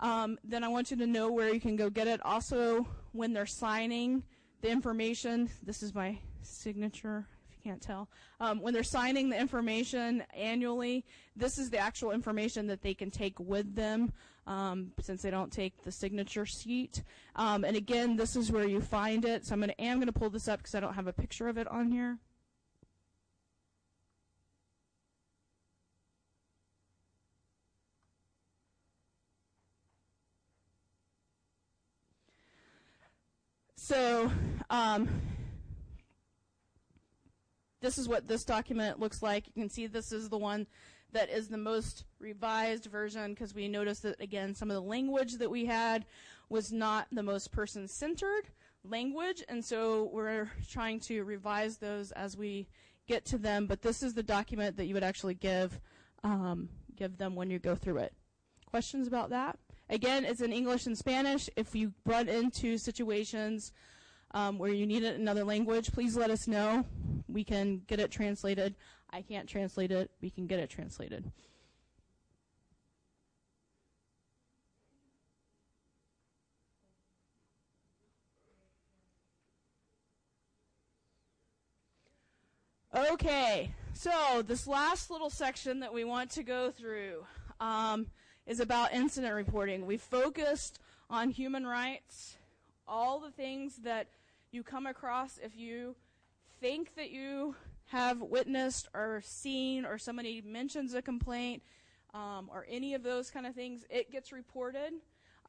um, 0.00 0.38
then 0.44 0.64
I 0.64 0.68
want 0.68 0.90
you 0.90 0.96
to 0.98 1.06
know 1.06 1.30
where 1.30 1.52
you 1.52 1.60
can 1.60 1.76
go 1.76 1.90
get 1.90 2.08
it. 2.08 2.20
Also, 2.24 2.86
when 3.12 3.32
they're 3.32 3.46
signing 3.46 4.22
the 4.60 4.70
information, 4.70 5.50
this 5.62 5.82
is 5.82 5.94
my 5.94 6.18
signature 6.42 7.26
can't 7.62 7.80
tell. 7.80 8.08
Um, 8.40 8.60
when 8.60 8.74
they're 8.74 8.82
signing 8.82 9.28
the 9.28 9.40
information 9.40 10.24
annually, 10.34 11.04
this 11.36 11.58
is 11.58 11.70
the 11.70 11.78
actual 11.78 12.10
information 12.10 12.66
that 12.66 12.82
they 12.82 12.94
can 12.94 13.10
take 13.10 13.38
with 13.38 13.74
them 13.74 14.12
um, 14.46 14.92
since 15.00 15.22
they 15.22 15.30
don't 15.30 15.52
take 15.52 15.82
the 15.82 15.92
signature 15.92 16.46
sheet. 16.46 17.02
Um, 17.36 17.64
and 17.64 17.76
again, 17.76 18.16
this 18.16 18.36
is 18.36 18.50
where 18.50 18.66
you 18.66 18.80
find 18.80 19.24
it. 19.24 19.46
So 19.46 19.54
I'm 19.54 19.60
going 19.60 19.70
am 19.78 19.98
going 19.98 20.06
to 20.06 20.12
pull 20.12 20.30
this 20.30 20.48
up 20.48 20.58
because 20.58 20.74
I 20.74 20.80
don't 20.80 20.94
have 20.94 21.06
a 21.06 21.12
picture 21.12 21.48
of 21.48 21.58
it 21.58 21.68
on 21.68 21.90
here. 21.90 22.18
So 33.76 34.30
um, 34.70 35.08
this 37.82 37.98
is 37.98 38.08
what 38.08 38.26
this 38.26 38.44
document 38.44 38.98
looks 38.98 39.22
like. 39.22 39.46
You 39.48 39.62
can 39.62 39.68
see 39.68 39.86
this 39.86 40.12
is 40.12 40.28
the 40.28 40.38
one 40.38 40.66
that 41.12 41.28
is 41.28 41.48
the 41.48 41.58
most 41.58 42.04
revised 42.18 42.86
version 42.86 43.34
because 43.34 43.54
we 43.54 43.68
noticed 43.68 44.02
that 44.02 44.18
again 44.20 44.54
some 44.54 44.70
of 44.70 44.74
the 44.74 44.88
language 44.88 45.34
that 45.34 45.50
we 45.50 45.66
had 45.66 46.06
was 46.48 46.72
not 46.72 47.06
the 47.12 47.22
most 47.22 47.52
person-centered 47.52 48.48
language 48.82 49.42
and 49.48 49.62
so 49.62 50.08
we're 50.12 50.50
trying 50.70 50.98
to 50.98 51.22
revise 51.24 51.76
those 51.76 52.12
as 52.12 52.36
we 52.36 52.66
get 53.06 53.26
to 53.26 53.36
them 53.36 53.66
but 53.66 53.82
this 53.82 54.02
is 54.02 54.14
the 54.14 54.22
document 54.22 54.74
that 54.76 54.86
you 54.86 54.94
would 54.94 55.04
actually 55.04 55.34
give 55.34 55.78
um, 56.24 56.68
give 56.96 57.18
them 57.18 57.34
when 57.34 57.50
you 57.50 57.58
go 57.58 57.74
through 57.74 57.98
it 57.98 58.14
questions 58.64 59.06
about 59.06 59.28
that 59.28 59.58
again 59.90 60.24
it's 60.24 60.40
in 60.40 60.50
english 60.50 60.86
and 60.86 60.96
spanish 60.96 61.50
if 61.56 61.74
you 61.74 61.92
run 62.06 62.26
into 62.26 62.78
situations 62.78 63.70
um, 64.34 64.58
where 64.58 64.72
you 64.72 64.86
need 64.86 65.04
another 65.04 65.44
language, 65.44 65.92
please 65.92 66.16
let 66.16 66.30
us 66.30 66.48
know. 66.48 66.84
We 67.32 67.44
can 67.44 67.82
get 67.86 68.00
it 68.00 68.10
translated. 68.10 68.74
I 69.10 69.22
can't 69.22 69.48
translate 69.48 69.90
it. 69.90 70.10
We 70.20 70.30
can 70.30 70.46
get 70.46 70.58
it 70.58 70.70
translated. 70.70 71.30
Okay, 82.94 83.74
so 83.94 84.42
this 84.46 84.66
last 84.66 85.10
little 85.10 85.30
section 85.30 85.80
that 85.80 85.94
we 85.94 86.04
want 86.04 86.30
to 86.32 86.42
go 86.42 86.70
through 86.70 87.24
um, 87.58 88.06
is 88.46 88.60
about 88.60 88.92
incident 88.92 89.34
reporting. 89.34 89.86
We 89.86 89.96
focused 89.96 90.78
on 91.08 91.30
human 91.30 91.66
rights, 91.66 92.36
all 92.86 93.18
the 93.18 93.30
things 93.30 93.76
that 93.84 94.08
you 94.50 94.62
come 94.62 94.86
across 94.86 95.38
if 95.42 95.56
you 95.56 95.96
think 96.62 96.94
that 96.94 97.10
you 97.10 97.56
have 97.86 98.20
witnessed 98.20 98.88
or 98.94 99.20
seen 99.24 99.84
or 99.84 99.98
somebody 99.98 100.40
mentions 100.46 100.94
a 100.94 101.02
complaint 101.02 101.60
um, 102.14 102.48
or 102.52 102.64
any 102.70 102.94
of 102.94 103.02
those 103.02 103.30
kind 103.30 103.46
of 103.46 103.54
things, 103.54 103.84
it 103.90 104.12
gets 104.12 104.30
reported 104.30 104.92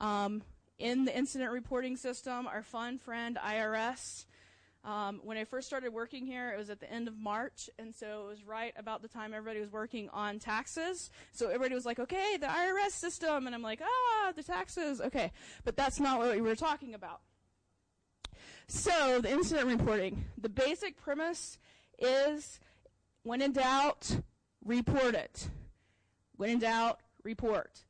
um, 0.01 0.41
in 0.79 1.05
the 1.05 1.15
incident 1.15 1.51
reporting 1.51 1.96
system. 1.98 2.48
Our 2.48 2.63
fun 2.63 2.98
friend 2.98 3.38
IRS. 3.46 4.25
Um, 4.84 5.22
when 5.24 5.38
I 5.38 5.46
first 5.46 5.67
started 5.67 5.93
working 5.93 6.25
here, 6.25 6.51
it 6.51 6.58
was 6.58 6.70
at 6.70 6.79
the 6.82 6.91
end 6.91 7.08
of 7.08 7.17
March, 7.17 7.70
and 7.79 7.96
so 7.96 8.25
it 8.25 8.29
was 8.29 8.43
right 8.43 8.74
about 8.75 9.01
the 9.01 9.08
time 9.08 9.34
everybody 9.34 9.62
was 9.62 9.72
working 9.72 10.10
on 10.10 10.39
taxes. 10.39 11.10
So 11.32 11.46
everybody 11.46 11.75
was 11.75 11.86
like, 11.86 12.00
okay, 12.00 12.38
the 12.38 12.48
IRS 12.48 12.91
system, 12.91 13.46
and 13.46 13.55
I'm 13.55 13.62
like, 13.62 13.79
ah, 13.82 14.34
the 14.36 14.43
taxes, 14.43 15.00
okay. 15.00 15.32
But 15.63 15.77
that's 15.77 16.01
not 16.01 16.17
what 16.17 16.36
we 16.36 16.41
were 16.41 16.58
talking 16.58 16.96
about. 16.96 17.22
So, 18.67 19.20
the 19.22 19.32
incident 19.32 19.67
reporting. 19.67 20.25
The 20.38 20.50
basic 20.50 20.98
premise 20.98 21.58
is 22.00 22.60
when 23.24 23.41
in 23.41 23.53
doubt, 23.53 24.20
report 24.63 25.15
it. 25.15 25.50
When 26.38 26.50
in 26.50 26.60
doubt, 26.60 27.00
report. 27.24 27.84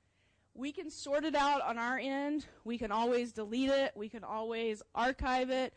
We 0.56 0.72
can 0.72 0.89
sort 0.89 1.24
it 1.24 1.36
out 1.36 1.62
on 1.62 1.80
our 1.80 1.98
end. 1.98 2.46
We 2.63 2.77
can 2.77 2.92
always 2.92 3.32
delete 3.32 3.70
it. 3.70 3.94
We 3.96 4.10
can 4.10 4.24
always 4.24 4.84
archive 4.94 5.50
it. 5.50 5.74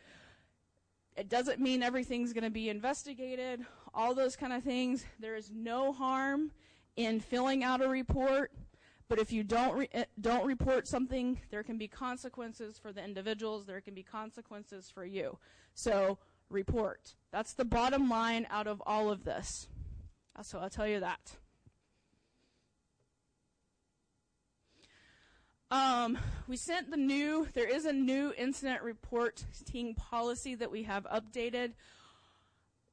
It 1.17 1.31
doesn't 1.31 1.61
mean 1.61 1.83
everything's 1.83 2.35
going 2.35 2.45
to 2.45 2.51
be 2.51 2.69
investigated. 2.69 3.65
All 3.95 4.15
those 4.15 4.37
kind 4.37 4.53
of 4.53 4.63
things. 4.63 5.07
There 5.19 5.35
is 5.35 5.51
no 5.51 5.93
harm 5.93 6.51
in 6.97 7.21
filling 7.21 7.65
out 7.65 7.83
a 7.83 7.89
report 7.89 8.53
but 9.09 9.19
if 9.19 9.33
you 9.33 9.45
don't 9.45 9.77
re- 9.77 9.89
eh, 9.93 10.05
don't 10.21 10.45
report 10.45 10.89
something, 10.89 11.41
there 11.51 11.63
can 11.63 11.79
be 11.79 11.89
consequences 11.89 12.79
for 12.79 12.93
the 12.93 13.05
individuals. 13.05 13.67
There 13.67 13.81
can 13.81 13.95
be 13.95 14.03
consequences 14.03 14.91
for 14.93 15.05
you. 15.05 15.39
So 15.75 16.19
report. 16.51 17.15
That's 17.31 17.53
the 17.55 17.65
bottom 17.65 18.09
line 18.09 18.47
out 18.51 18.67
of 18.67 18.83
all 18.87 19.11
of 19.11 19.25
this. 19.25 19.69
So 20.43 20.59
I'll 20.59 20.71
tell 20.71 20.89
you 20.89 21.01
that. 21.01 21.37
Um, 25.71 26.19
we 26.47 26.57
sent 26.57 26.91
the 26.91 26.97
new, 26.97 27.49
there 27.55 27.69
is 27.69 27.87
a 27.87 27.93
new 27.93 28.33
incident 28.39 28.83
reporting 28.83 29.95
policy 29.95 30.55
that 30.55 30.71
we 30.71 30.85
have 30.85 31.05
updated 31.05 31.73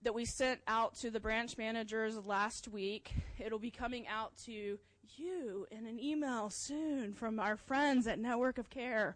that 0.01 0.15
we 0.15 0.25
sent 0.25 0.59
out 0.67 0.95
to 0.95 1.11
the 1.11 1.19
branch 1.19 1.57
managers 1.57 2.17
last 2.17 2.67
week. 2.67 3.13
It'll 3.39 3.59
be 3.59 3.71
coming 3.71 4.07
out 4.07 4.35
to 4.45 4.79
you 5.17 5.67
in 5.71 5.85
an 5.85 5.99
email 5.99 6.49
soon 6.49 7.13
from 7.13 7.39
our 7.39 7.57
friends 7.57 8.07
at 8.07 8.19
Network 8.19 8.57
of 8.57 8.69
Care 8.69 9.15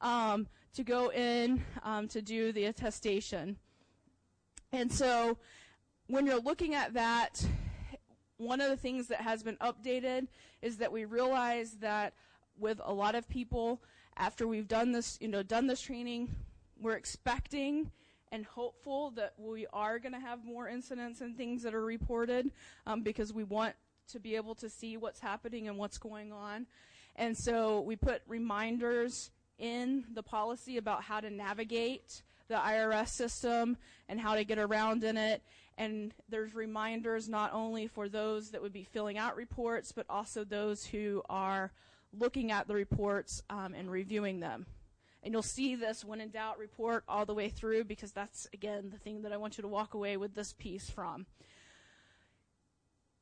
um, 0.00 0.46
to 0.74 0.84
go 0.84 1.10
in 1.10 1.64
um, 1.82 2.08
to 2.08 2.22
do 2.22 2.52
the 2.52 2.66
attestation. 2.66 3.56
And 4.72 4.92
so 4.92 5.38
when 6.08 6.26
you're 6.26 6.40
looking 6.40 6.74
at 6.74 6.94
that, 6.94 7.44
one 8.36 8.60
of 8.60 8.70
the 8.70 8.76
things 8.76 9.08
that 9.08 9.20
has 9.20 9.42
been 9.42 9.56
updated 9.56 10.28
is 10.62 10.78
that 10.78 10.92
we 10.92 11.04
realize 11.04 11.72
that 11.80 12.14
with 12.58 12.80
a 12.84 12.92
lot 12.92 13.14
of 13.14 13.28
people, 13.28 13.82
after 14.16 14.46
we've 14.46 14.68
done 14.68 14.92
this, 14.92 15.18
you 15.20 15.28
know, 15.28 15.42
done 15.42 15.66
this 15.66 15.80
training, 15.80 16.34
we're 16.80 16.96
expecting 16.96 17.90
and 18.30 18.44
hopeful 18.44 19.10
that 19.12 19.32
we 19.38 19.66
are 19.72 19.98
going 19.98 20.12
to 20.12 20.20
have 20.20 20.44
more 20.44 20.68
incidents 20.68 21.20
and 21.20 21.36
things 21.36 21.62
that 21.62 21.74
are 21.74 21.84
reported 21.84 22.50
um, 22.86 23.02
because 23.02 23.32
we 23.32 23.44
want 23.44 23.74
to 24.08 24.20
be 24.20 24.36
able 24.36 24.54
to 24.56 24.68
see 24.68 24.96
what's 24.96 25.20
happening 25.20 25.68
and 25.68 25.78
what's 25.78 25.98
going 25.98 26.32
on. 26.32 26.66
And 27.16 27.36
so 27.36 27.80
we 27.80 27.96
put 27.96 28.22
reminders 28.26 29.30
in 29.58 30.04
the 30.14 30.22
policy 30.22 30.76
about 30.76 31.02
how 31.02 31.20
to 31.20 31.30
navigate 31.30 32.22
the 32.48 32.54
IRS 32.54 33.08
system 33.08 33.76
and 34.08 34.20
how 34.20 34.34
to 34.34 34.44
get 34.44 34.58
around 34.58 35.04
in 35.04 35.16
it. 35.16 35.42
And 35.76 36.12
there's 36.28 36.54
reminders 36.54 37.28
not 37.28 37.52
only 37.52 37.86
for 37.86 38.08
those 38.08 38.50
that 38.50 38.62
would 38.62 38.72
be 38.72 38.84
filling 38.84 39.18
out 39.18 39.36
reports, 39.36 39.92
but 39.92 40.06
also 40.08 40.44
those 40.44 40.84
who 40.84 41.22
are 41.28 41.72
looking 42.12 42.50
at 42.50 42.66
the 42.66 42.74
reports 42.74 43.42
um, 43.50 43.74
and 43.74 43.90
reviewing 43.90 44.40
them. 44.40 44.66
And 45.22 45.32
you'll 45.32 45.42
see 45.42 45.74
this 45.74 46.04
when 46.04 46.20
in 46.20 46.30
doubt 46.30 46.58
report 46.58 47.04
all 47.08 47.26
the 47.26 47.34
way 47.34 47.48
through 47.48 47.84
because 47.84 48.12
that's, 48.12 48.46
again, 48.52 48.90
the 48.90 48.98
thing 48.98 49.22
that 49.22 49.32
I 49.32 49.36
want 49.36 49.58
you 49.58 49.62
to 49.62 49.68
walk 49.68 49.94
away 49.94 50.16
with 50.16 50.34
this 50.34 50.52
piece 50.52 50.88
from. 50.88 51.26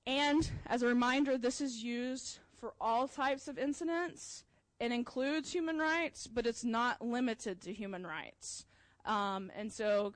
And 0.06 0.48
as 0.66 0.82
a 0.82 0.86
reminder, 0.86 1.36
this 1.36 1.60
is 1.60 1.82
used 1.82 2.38
for 2.60 2.74
all 2.80 3.08
types 3.08 3.48
of 3.48 3.58
incidents. 3.58 4.44
It 4.78 4.92
includes 4.92 5.52
human 5.52 5.78
rights, 5.78 6.26
but 6.26 6.46
it's 6.46 6.64
not 6.64 7.04
limited 7.04 7.60
to 7.62 7.72
human 7.72 8.06
rights. 8.06 8.66
Um, 9.04 9.50
and 9.56 9.72
so 9.72 10.14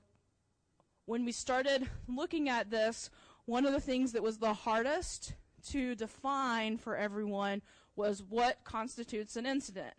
when 1.05 1.25
we 1.25 1.31
started 1.31 1.89
looking 2.07 2.47
at 2.47 2.69
this, 2.69 3.09
one 3.45 3.65
of 3.65 3.73
the 3.73 3.81
things 3.81 4.11
that 4.13 4.23
was 4.23 4.37
the 4.37 4.53
hardest 4.53 5.33
to 5.69 5.95
define 5.95 6.77
for 6.77 6.95
everyone 6.95 7.61
was 7.95 8.23
what 8.23 8.63
constitutes 8.63 9.35
an 9.35 9.45
incident. 9.45 9.93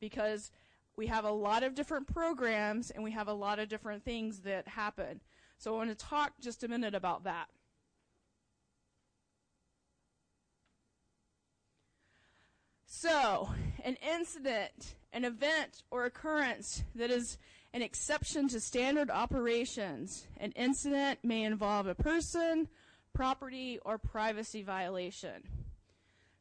Because 0.00 0.50
we 0.96 1.06
have 1.06 1.24
a 1.24 1.30
lot 1.30 1.62
of 1.62 1.74
different 1.74 2.06
programs 2.12 2.90
and 2.90 3.04
we 3.04 3.12
have 3.12 3.28
a 3.28 3.32
lot 3.32 3.58
of 3.58 3.68
different 3.68 4.04
things 4.04 4.40
that 4.40 4.66
happen. 4.68 5.20
So 5.58 5.74
I 5.74 5.76
want 5.76 5.90
to 5.90 6.06
talk 6.06 6.32
just 6.40 6.64
a 6.64 6.68
minute 6.68 6.94
about 6.94 7.24
that. 7.24 7.48
So, 12.92 13.48
an 13.84 13.96
incident, 14.02 14.96
an 15.12 15.24
event 15.24 15.84
or 15.92 16.06
occurrence 16.06 16.82
that 16.96 17.08
is 17.08 17.38
an 17.72 17.82
exception 17.82 18.48
to 18.48 18.58
standard 18.58 19.12
operations. 19.12 20.26
An 20.38 20.50
incident 20.56 21.20
may 21.22 21.44
involve 21.44 21.86
a 21.86 21.94
person, 21.94 22.68
property, 23.14 23.78
or 23.84 23.96
privacy 23.96 24.64
violation. 24.64 25.44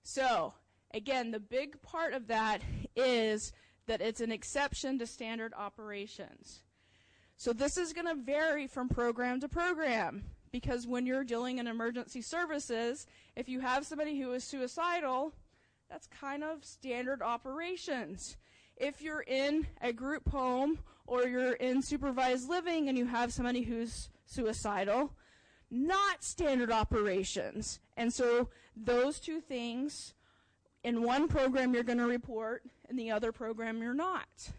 So, 0.01 0.55
again, 0.91 1.29
the 1.29 1.39
big 1.39 1.83
part 1.83 2.13
of 2.13 2.25
that 2.27 2.63
is 2.95 3.53
that 3.85 4.01
it's 4.01 4.19
an 4.19 4.31
exception 4.31 4.97
to 4.97 5.05
standard 5.05 5.53
operations. 5.55 6.63
So 7.37 7.53
this 7.53 7.77
is 7.77 7.93
going 7.93 8.07
to 8.07 8.23
vary 8.23 8.65
from 8.65 8.89
program 8.89 9.39
to 9.41 9.47
program 9.47 10.23
because 10.51 10.87
when 10.87 11.05
you're 11.05 11.23
dealing 11.23 11.59
in 11.59 11.67
emergency 11.67 12.23
services, 12.23 13.05
if 13.35 13.47
you 13.47 13.59
have 13.59 13.85
somebody 13.85 14.19
who 14.19 14.33
is 14.33 14.43
suicidal, 14.43 15.31
that's 15.89 16.07
kind 16.07 16.43
of 16.43 16.63
standard 16.63 17.21
operations. 17.21 18.37
If 18.77 19.01
you're 19.01 19.23
in 19.27 19.67
a 19.81 19.91
group 19.91 20.29
home 20.29 20.79
or 21.07 21.27
you're 21.27 21.53
in 21.53 21.81
supervised 21.81 22.47
living 22.47 22.87
and 22.87 22.97
you 22.97 23.05
have 23.05 23.33
somebody 23.33 23.63
who's 23.63 24.09
suicidal, 24.25 25.13
not 25.71 26.23
standard 26.23 26.71
operations. 26.71 27.79
And 27.97 28.13
so 28.13 28.49
those 28.75 29.19
two 29.19 29.41
things 29.41 30.13
in 30.83 31.03
one 31.03 31.27
program 31.27 31.73
you're 31.73 31.83
going 31.83 31.97
to 31.97 32.07
report, 32.07 32.63
in 32.89 32.95
the 32.95 33.11
other 33.11 33.31
program 33.31 33.81
you're 33.81 33.93
not. 33.93 34.51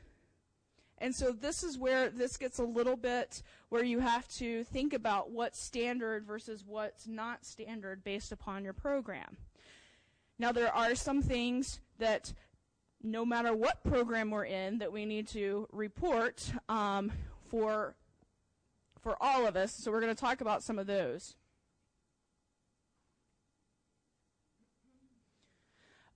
And 0.98 1.14
so 1.14 1.32
this 1.32 1.62
is 1.62 1.78
where 1.78 2.10
this 2.10 2.36
gets 2.36 2.58
a 2.58 2.64
little 2.64 2.96
bit 2.96 3.42
where 3.70 3.84
you 3.84 4.00
have 4.00 4.28
to 4.36 4.64
think 4.64 4.92
about 4.92 5.30
what's 5.30 5.58
standard 5.58 6.26
versus 6.26 6.64
what's 6.66 7.08
not 7.08 7.46
standard 7.46 8.04
based 8.04 8.32
upon 8.32 8.64
your 8.64 8.74
program. 8.74 9.38
Now, 10.40 10.52
there 10.52 10.74
are 10.74 10.94
some 10.94 11.20
things 11.20 11.80
that 11.98 12.32
no 13.02 13.26
matter 13.26 13.54
what 13.54 13.84
program 13.84 14.30
we're 14.30 14.46
in 14.46 14.78
that 14.78 14.90
we 14.90 15.04
need 15.04 15.28
to 15.28 15.68
report 15.70 16.50
um, 16.66 17.12
for 17.50 17.94
for 19.02 19.22
all 19.22 19.46
of 19.46 19.54
us. 19.54 19.74
So 19.74 19.90
we're 19.90 20.00
going 20.00 20.14
to 20.14 20.20
talk 20.20 20.40
about 20.40 20.62
some 20.62 20.78
of 20.78 20.86
those. 20.86 21.36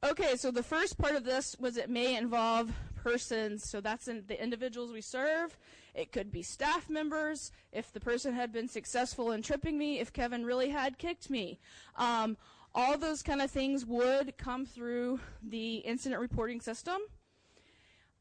Okay, 0.02 0.36
so 0.36 0.50
the 0.50 0.62
first 0.62 0.96
part 0.96 1.14
of 1.14 1.24
this 1.24 1.54
was 1.60 1.76
it 1.76 1.90
may 1.90 2.16
involve 2.16 2.72
persons. 2.94 3.68
So 3.68 3.82
that's 3.82 4.08
in 4.08 4.24
the 4.26 4.42
individuals 4.42 4.90
we 4.90 5.02
serve. 5.02 5.58
It 5.94 6.12
could 6.12 6.32
be 6.32 6.42
staff 6.42 6.88
members. 6.88 7.52
If 7.72 7.92
the 7.92 8.00
person 8.00 8.34
had 8.34 8.52
been 8.52 8.68
successful 8.68 9.32
in 9.32 9.42
tripping 9.42 9.76
me, 9.76 10.00
if 10.00 10.14
Kevin 10.14 10.46
really 10.46 10.70
had 10.70 10.96
kicked 10.96 11.28
me. 11.28 11.58
Um, 11.96 12.38
all 12.74 12.98
those 12.98 13.22
kind 13.22 13.40
of 13.40 13.50
things 13.50 13.86
would 13.86 14.36
come 14.36 14.66
through 14.66 15.20
the 15.42 15.76
incident 15.76 16.20
reporting 16.20 16.60
system. 16.60 16.98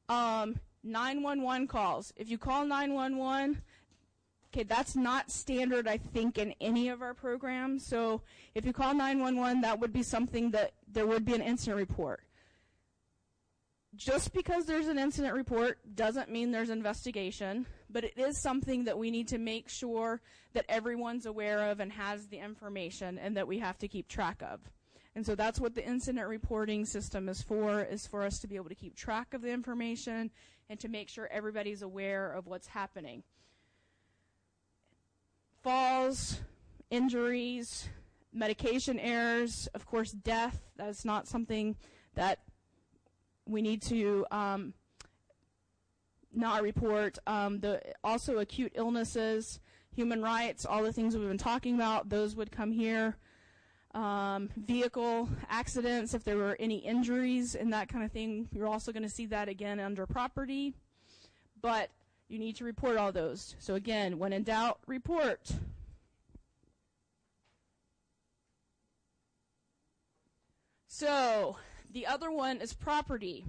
Um, 0.09 0.59
911 0.83 1.67
calls. 1.67 2.13
If 2.15 2.29
you 2.29 2.37
call 2.37 2.65
911, 2.65 3.61
okay, 4.53 4.63
that's 4.63 4.95
not 4.95 5.31
standard, 5.31 5.87
I 5.87 5.97
think, 5.97 6.37
in 6.37 6.53
any 6.61 6.89
of 6.89 7.01
our 7.01 7.13
programs. 7.13 7.85
So 7.85 8.21
if 8.53 8.65
you 8.65 8.73
call 8.73 8.93
911, 8.93 9.61
that 9.61 9.79
would 9.79 9.93
be 9.93 10.03
something 10.03 10.51
that 10.51 10.73
there 10.91 11.07
would 11.07 11.25
be 11.25 11.33
an 11.33 11.41
incident 11.41 11.77
report. 11.77 12.21
Just 13.95 14.33
because 14.33 14.65
there's 14.65 14.87
an 14.87 14.99
incident 14.99 15.35
report 15.35 15.77
doesn't 15.95 16.29
mean 16.29 16.51
there's 16.51 16.69
investigation, 16.71 17.65
but 17.93 18.03
it 18.03 18.17
is 18.17 18.41
something 18.41 18.85
that 18.85 18.97
we 18.97 19.11
need 19.11 19.27
to 19.29 19.37
make 19.37 19.69
sure 19.69 20.19
that 20.53 20.65
everyone's 20.67 21.27
aware 21.27 21.69
of 21.69 21.79
and 21.79 21.91
has 21.91 22.27
the 22.27 22.39
information 22.39 23.19
and 23.19 23.37
that 23.37 23.47
we 23.47 23.59
have 23.59 23.77
to 23.77 23.87
keep 23.87 24.07
track 24.07 24.41
of. 24.41 24.59
And 25.15 25.23
so 25.23 25.35
that's 25.35 25.59
what 25.59 25.75
the 25.75 25.85
incident 25.85 26.27
reporting 26.27 26.85
system 26.85 27.29
is 27.29 27.41
for, 27.43 27.83
is 27.83 28.07
for 28.07 28.23
us 28.23 28.39
to 28.39 28.47
be 28.47 28.55
able 28.55 28.69
to 28.69 28.75
keep 28.75 28.95
track 28.95 29.35
of 29.35 29.43
the 29.43 29.51
information 29.51 30.31
and 30.69 30.79
to 30.79 30.89
make 30.89 31.07
sure 31.07 31.29
everybody's 31.31 31.83
aware 31.83 32.31
of 32.31 32.47
what's 32.47 32.67
happening. 32.67 33.21
Falls, 35.61 36.41
injuries, 36.89 37.87
medication 38.33 38.99
errors, 38.99 39.69
of 39.75 39.85
course, 39.85 40.11
death, 40.11 40.59
that's 40.77 41.05
not 41.05 41.27
something 41.27 41.75
that 42.15 42.39
we 43.45 43.61
need 43.61 43.83
to 43.83 44.25
um, 44.31 44.73
not 46.33 46.61
report. 46.61 47.17
Um, 47.27 47.59
the 47.59 47.81
also 48.03 48.39
acute 48.39 48.71
illnesses, 48.75 49.59
human 49.95 50.21
rights, 50.21 50.65
all 50.65 50.83
the 50.83 50.93
things 50.93 51.15
we've 51.15 51.27
been 51.27 51.37
talking 51.37 51.75
about, 51.75 52.09
those 52.09 52.35
would 52.35 52.51
come 52.51 52.71
here. 52.71 53.17
Um, 53.93 54.49
vehicle 54.57 55.29
accidents, 55.49 56.15
if 56.15 56.23
there 56.23 56.37
were 56.37 56.57
any 56.59 56.77
injuries 56.77 57.53
and 57.53 57.71
that 57.73 57.89
kind 57.89 58.03
of 58.03 58.11
thing, 58.11 58.49
you're 58.51 58.67
also 58.67 58.91
going 58.91 59.03
to 59.03 59.09
see 59.09 59.27
that 59.27 59.49
again 59.49 59.79
under 59.79 60.07
property. 60.07 60.73
But 61.61 61.89
you 62.27 62.39
need 62.39 62.55
to 62.55 62.63
report 62.63 62.97
all 62.97 63.11
those. 63.11 63.55
So 63.59 63.75
again, 63.75 64.17
when 64.17 64.33
in 64.33 64.43
doubt, 64.43 64.79
report. 64.87 65.51
So 70.87 71.57
the 71.91 72.07
other 72.07 72.31
one 72.31 72.57
is 72.57 72.73
property. 72.73 73.45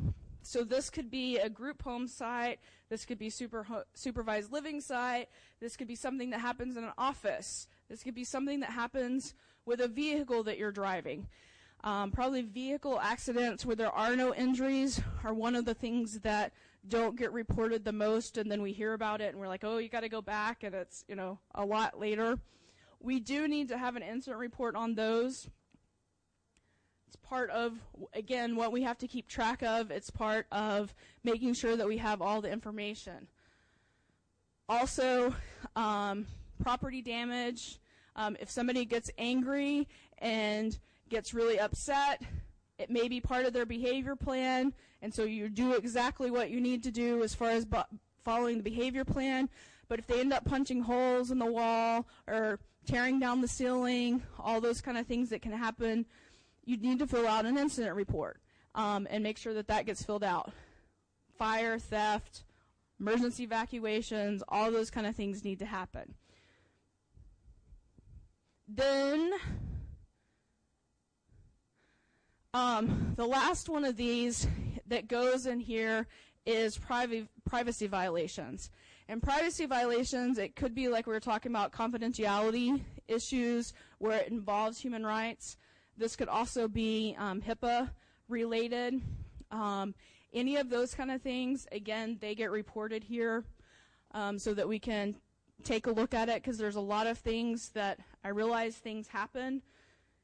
So 0.47 0.63
this 0.63 0.91
could 0.91 1.11
be 1.11 1.39
a 1.39 1.49
group 1.49 1.83
home 1.83 2.07
site. 2.07 2.61
This 2.91 3.05
could 3.05 3.19
be 3.19 3.31
super 3.31 3.67
supervised 3.95 4.53
living 4.53 4.81
site. 4.81 5.29
This 5.61 5.77
could 5.77 5.89
be 5.89 5.97
something 5.97 6.31
that 6.31 6.41
happens 6.41 6.77
in 6.77 6.85
an 6.85 6.93
office. 6.99 7.67
This 7.89 8.03
could 8.03 8.15
be 8.15 8.25
something 8.25 8.61
that 8.61 8.71
happens 8.71 9.35
with 9.65 9.81
a 9.81 9.89
vehicle 9.89 10.43
that 10.45 10.59
you're 10.59 10.73
driving. 10.73 11.27
Um, 11.83 12.11
probably 12.11 12.43
vehicle 12.43 13.01
accidents 13.01 13.65
where 13.65 13.77
there 13.77 13.91
are 13.91 14.17
no 14.17 14.35
injuries 14.35 15.01
are 15.23 15.35
one 15.35 15.55
of 15.55 15.65
the 15.65 15.75
things 15.75 16.21
that 16.21 16.53
don't 16.87 17.17
get 17.17 17.33
reported 17.33 17.85
the 17.85 17.93
most, 17.93 18.37
and 18.37 18.51
then 18.51 18.61
we 18.61 18.73
hear 18.73 18.93
about 18.93 19.21
it 19.21 19.33
and 19.33 19.41
we're 19.41 19.49
like, 19.49 19.65
oh, 19.65 19.79
you 19.79 19.89
got 19.89 20.01
to 20.01 20.09
go 20.09 20.21
back, 20.21 20.63
and 20.63 20.75
it's 20.75 21.05
you 21.09 21.15
know 21.15 21.39
a 21.55 21.65
lot 21.65 21.99
later. 21.99 22.39
We 23.01 23.21
do 23.21 23.49
need 23.49 23.69
to 23.69 23.79
have 23.79 23.97
an 23.97 24.03
incident 24.03 24.41
report 24.41 24.77
on 24.77 24.95
those 24.95 25.49
it's 27.15 27.29
part 27.29 27.51
of, 27.51 27.79
again, 28.13 28.57
what 28.57 28.73
we 28.73 28.83
have 28.83 28.99
to 28.99 29.07
keep 29.07 29.29
track 29.29 29.63
of. 29.63 29.93
It's 29.93 30.11
part 30.11 30.47
of 30.51 30.93
making 31.23 31.55
sure 31.55 31.77
that 31.77 31.87
we 31.87 31.99
have 31.99 32.21
all 32.21 32.41
the 32.41 32.51
information. 32.51 33.29
Also, 34.69 35.33
um, 35.77 36.27
property 36.61 37.03
damage. 37.03 37.79
Um, 38.17 38.37
if 38.41 38.51
somebody 38.51 38.85
gets 38.85 39.11
angry 39.17 39.87
and 40.19 40.77
gets 41.09 41.33
really 41.33 41.61
upset, 41.61 42.23
it 42.79 42.91
may 42.91 43.07
be 43.07 43.21
part 43.21 43.47
of 43.47 43.53
their 43.53 43.67
behavior 43.67 44.17
plan, 44.17 44.73
and 45.01 45.15
so 45.15 45.23
you 45.23 45.49
do 45.49 45.75
exactly 45.75 46.33
what 46.33 46.51
you 46.51 46.61
need 46.61 46.83
to 46.83 46.91
do 46.91 47.23
as 47.23 47.33
far 47.33 47.51
as 47.51 47.65
bu- 47.65 47.83
following 48.25 48.57
the 48.57 48.65
behavior 48.65 49.05
plan. 49.05 49.49
But 49.89 50.01
if 50.01 50.07
they 50.09 50.19
end 50.19 50.33
up 50.33 50.45
punching 50.45 50.83
holes 50.83 51.31
in 51.31 51.39
the 51.39 51.47
wall 51.47 52.09
or 52.27 52.59
tearing 52.87 53.21
down 53.21 53.41
the 53.41 53.49
ceiling, 53.49 54.23
all 54.39 54.61
those 54.61 54.81
kind 54.81 54.99
of 54.99 55.07
things 55.07 55.31
that 55.31 55.43
can 55.43 55.53
happen, 55.53 56.07
you 56.65 56.77
need 56.77 56.99
to 56.99 57.07
fill 57.07 57.27
out 57.27 57.47
an 57.47 57.59
incident 57.59 57.95
report 57.97 58.41
um, 58.75 59.07
and 59.11 59.23
make 59.23 59.39
sure 59.39 59.55
that 59.55 59.69
that 59.69 59.87
gets 59.87 60.03
filled 60.03 60.25
out. 60.25 60.53
Fire, 61.39 61.79
theft, 61.79 62.45
emergency 63.01 63.45
evacuations, 63.45 64.43
all 64.49 64.71
those 64.71 64.91
kind 64.91 65.07
of 65.07 65.17
things 65.17 65.45
need 65.45 65.59
to 65.59 65.67
happen. 65.67 66.15
Then 68.67 69.33
Um, 72.55 73.15
the 73.17 73.27
last 73.27 73.69
one 73.69 73.85
of 73.85 73.97
these 73.97 74.47
that 74.87 75.09
goes 75.09 75.47
in 75.47 75.59
here 75.59 76.07
is 76.47 76.79
privacy 76.79 77.27
privacy 77.45 77.89
violations. 77.89 78.71
And 79.09 79.21
privacy 79.21 79.67
violations, 79.67 80.39
it 80.39 80.55
could 80.55 80.73
be 80.73 80.87
like 80.87 81.09
we 81.09 81.13
were 81.13 81.21
talking 81.21 81.51
about 81.51 81.73
confidentiality 81.73 82.81
issues 83.09 83.75
where 83.99 84.19
it 84.19 84.29
involves 84.29 84.79
human 84.79 85.05
rights. 85.05 85.57
This 85.97 86.17
could 86.17 86.29
also 86.29 86.69
be 86.69 87.15
um, 87.19 87.41
HIPAA 87.41 87.91
related. 88.29 89.01
Um, 89.51 89.95
any 90.33 90.57
of 90.57 90.69
those 90.69 90.95
kind 90.95 91.11
of 91.11 91.23
things, 91.23 91.67
again, 91.71 92.19
they 92.21 92.35
get 92.35 92.51
reported 92.51 93.05
here 93.05 93.45
um, 94.13 94.39
so 94.39 94.55
that 94.55 94.69
we 94.69 94.79
can 94.79 95.17
take 95.63 95.87
a 95.87 95.91
look 95.91 96.15
at 96.15 96.29
it 96.29 96.43
because 96.43 96.59
there's 96.59 96.77
a 96.77 96.81
lot 96.81 97.07
of 97.07 97.19
things 97.19 97.71
that 97.71 98.01
I 98.25 98.29
realize 98.29 98.75
things 98.75 99.09
happen. 99.09 99.63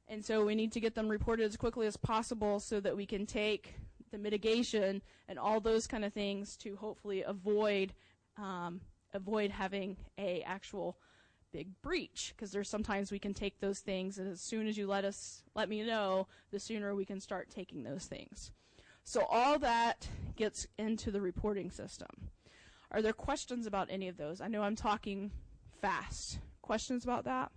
And 0.08 0.24
so 0.24 0.44
we 0.44 0.56
need 0.56 0.72
to 0.72 0.80
get 0.80 0.96
them 0.96 1.08
reported 1.08 1.44
as 1.44 1.56
quickly 1.56 1.86
as 1.86 1.96
possible 1.96 2.58
so 2.58 2.80
that 2.80 2.96
we 2.96 3.06
can 3.06 3.26
take 3.26 3.74
the 4.10 4.18
mitigation 4.18 5.02
and 5.28 5.38
all 5.38 5.60
those 5.60 5.86
kind 5.86 6.04
of 6.04 6.12
things 6.12 6.56
to 6.58 6.74
hopefully 6.76 7.22
avoid 7.22 7.94
um, 8.36 8.80
avoid 9.12 9.50
having 9.50 9.96
a 10.18 10.42
actual 10.42 10.96
big 11.52 11.68
breach 11.82 12.32
because 12.34 12.52
there's 12.52 12.68
sometimes 12.68 13.10
we 13.10 13.18
can 13.18 13.34
take 13.34 13.60
those 13.60 13.80
things 13.80 14.18
and 14.18 14.30
as 14.30 14.40
soon 14.40 14.66
as 14.66 14.76
you 14.76 14.86
let 14.86 15.04
us 15.04 15.42
let 15.54 15.68
me 15.68 15.82
know 15.82 16.26
the 16.50 16.60
sooner 16.60 16.94
we 16.94 17.04
can 17.04 17.20
start 17.20 17.50
taking 17.50 17.82
those 17.82 18.04
things. 18.04 18.52
So 19.04 19.24
all 19.28 19.58
that 19.58 20.08
gets 20.36 20.66
into 20.78 21.10
the 21.10 21.20
reporting 21.20 21.70
system. 21.70 22.30
Are 22.92 23.02
there 23.02 23.12
questions 23.12 23.66
about 23.66 23.88
any 23.90 24.08
of 24.08 24.16
those? 24.16 24.40
I 24.40 24.48
know 24.48 24.62
i'm 24.62 24.76
talking 24.76 25.30
fast. 25.80 26.38
Questions 26.62 27.04
about 27.04 27.24
that? 27.24 27.50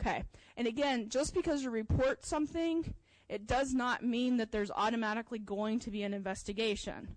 Okay. 0.00 0.24
And 0.56 0.66
again 0.66 1.08
just 1.08 1.34
because 1.34 1.62
you 1.62 1.70
report 1.70 2.24
something 2.24 2.94
it 3.28 3.46
does 3.46 3.74
not 3.74 4.04
mean 4.04 4.36
that 4.36 4.52
there's 4.52 4.70
automatically 4.70 5.38
going 5.38 5.80
to 5.80 5.90
be 5.90 6.02
an 6.02 6.14
investigation. 6.14 7.16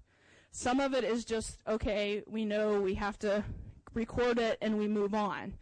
Some 0.52 0.80
of 0.80 0.94
it 0.96 1.04
is 1.04 1.24
just, 1.24 1.60
okay, 1.68 2.24
we 2.28 2.46
know 2.46 2.82
we 2.82 2.96
have 2.96 3.20
to 3.20 3.44
record 3.94 4.40
it 4.40 4.58
and 4.62 4.78
we 4.78 4.88
move 4.88 5.14
on. 5.14 5.54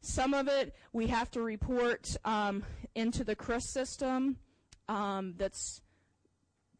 Some 0.00 0.34
of 0.34 0.48
it 0.48 0.74
we 0.92 1.06
have 1.08 1.30
to 1.32 1.40
report 1.40 2.16
um, 2.24 2.62
into 2.94 3.24
the 3.24 3.34
CHRIS 3.34 3.72
system. 3.72 4.36
Um, 4.88 5.34
that's 5.38 5.80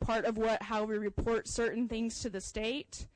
part 0.00 0.26
of 0.26 0.36
what 0.36 0.62
how 0.62 0.84
we 0.84 0.98
report 0.98 1.48
certain 1.48 1.88
things 1.88 2.20
to 2.20 2.30
the 2.30 2.40
state. 2.40 3.06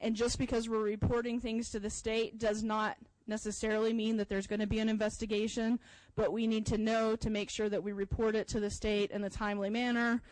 And 0.00 0.14
just 0.14 0.38
because 0.38 0.68
we're 0.68 0.82
reporting 0.82 1.40
things 1.40 1.70
to 1.70 1.80
the 1.80 1.90
state 1.90 2.38
does 2.38 2.62
not 2.62 2.96
necessarily 3.26 3.92
mean 3.92 4.18
that 4.18 4.28
there's 4.28 4.46
going 4.46 4.60
to 4.60 4.66
be 4.66 4.78
an 4.78 4.88
investigation, 4.88 5.80
but 6.14 6.32
we 6.32 6.46
need 6.46 6.66
to 6.66 6.78
know 6.78 7.16
to 7.16 7.30
make 7.30 7.50
sure 7.50 7.68
that 7.68 7.82
we 7.82 7.92
report 7.92 8.36
it 8.36 8.46
to 8.48 8.60
the 8.60 8.70
state 8.70 9.10
in 9.10 9.24
a 9.24 9.30
timely 9.30 9.70
manner. 9.70 10.22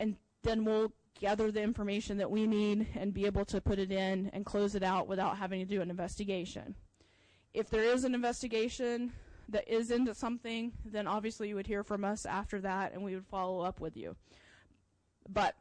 And 0.00 0.16
then 0.42 0.64
we'll 0.64 0.92
gather 1.20 1.50
the 1.50 1.62
information 1.62 2.18
that 2.18 2.30
we 2.30 2.46
need 2.46 2.86
and 2.94 3.14
be 3.14 3.26
able 3.26 3.44
to 3.46 3.60
put 3.60 3.78
it 3.78 3.92
in 3.92 4.30
and 4.32 4.44
close 4.44 4.74
it 4.74 4.82
out 4.82 5.06
without 5.06 5.38
having 5.38 5.60
to 5.60 5.66
do 5.66 5.80
an 5.80 5.90
investigation. 5.90 6.74
If 7.52 7.70
there 7.70 7.84
is 7.84 8.04
an 8.04 8.14
investigation 8.14 9.12
that 9.48 9.68
is 9.68 9.90
into 9.90 10.14
something, 10.14 10.72
then 10.84 11.06
obviously 11.06 11.48
you 11.48 11.54
would 11.54 11.66
hear 11.66 11.84
from 11.84 12.04
us 12.04 12.26
after 12.26 12.60
that 12.62 12.92
and 12.92 13.04
we 13.04 13.14
would 13.14 13.26
follow 13.26 13.60
up 13.60 13.80
with 13.80 13.96
you. 13.96 14.16
But 15.28 15.54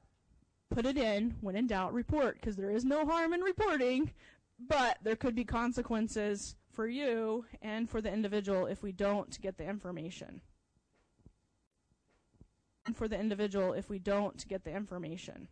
put 0.70 0.86
it 0.86 0.98
in, 0.98 1.36
when 1.42 1.56
in 1.56 1.68
doubt, 1.68 1.94
report, 1.94 2.36
because 2.40 2.56
there 2.56 2.72
is 2.72 2.84
no 2.84 3.06
harm 3.06 3.34
in 3.34 3.42
reporting, 3.42 4.12
but 4.60 4.98
there 5.04 5.16
could 5.16 5.36
be 5.36 5.46
consequences 5.46 6.56
for 6.72 6.88
you 6.88 7.46
and 7.62 7.90
for 7.90 8.02
the 8.02 8.12
individual 8.12 8.66
if 8.66 8.82
we 8.82 8.92
don't 8.92 9.40
get 9.42 9.58
the 9.58 9.68
information 9.68 10.42
for 12.94 13.08
the 13.08 13.20
individual 13.20 13.74
if 13.74 13.90
we 13.90 14.00
don't 14.00 14.48
get 14.48 14.64
the 14.64 14.76
information. 14.76 15.48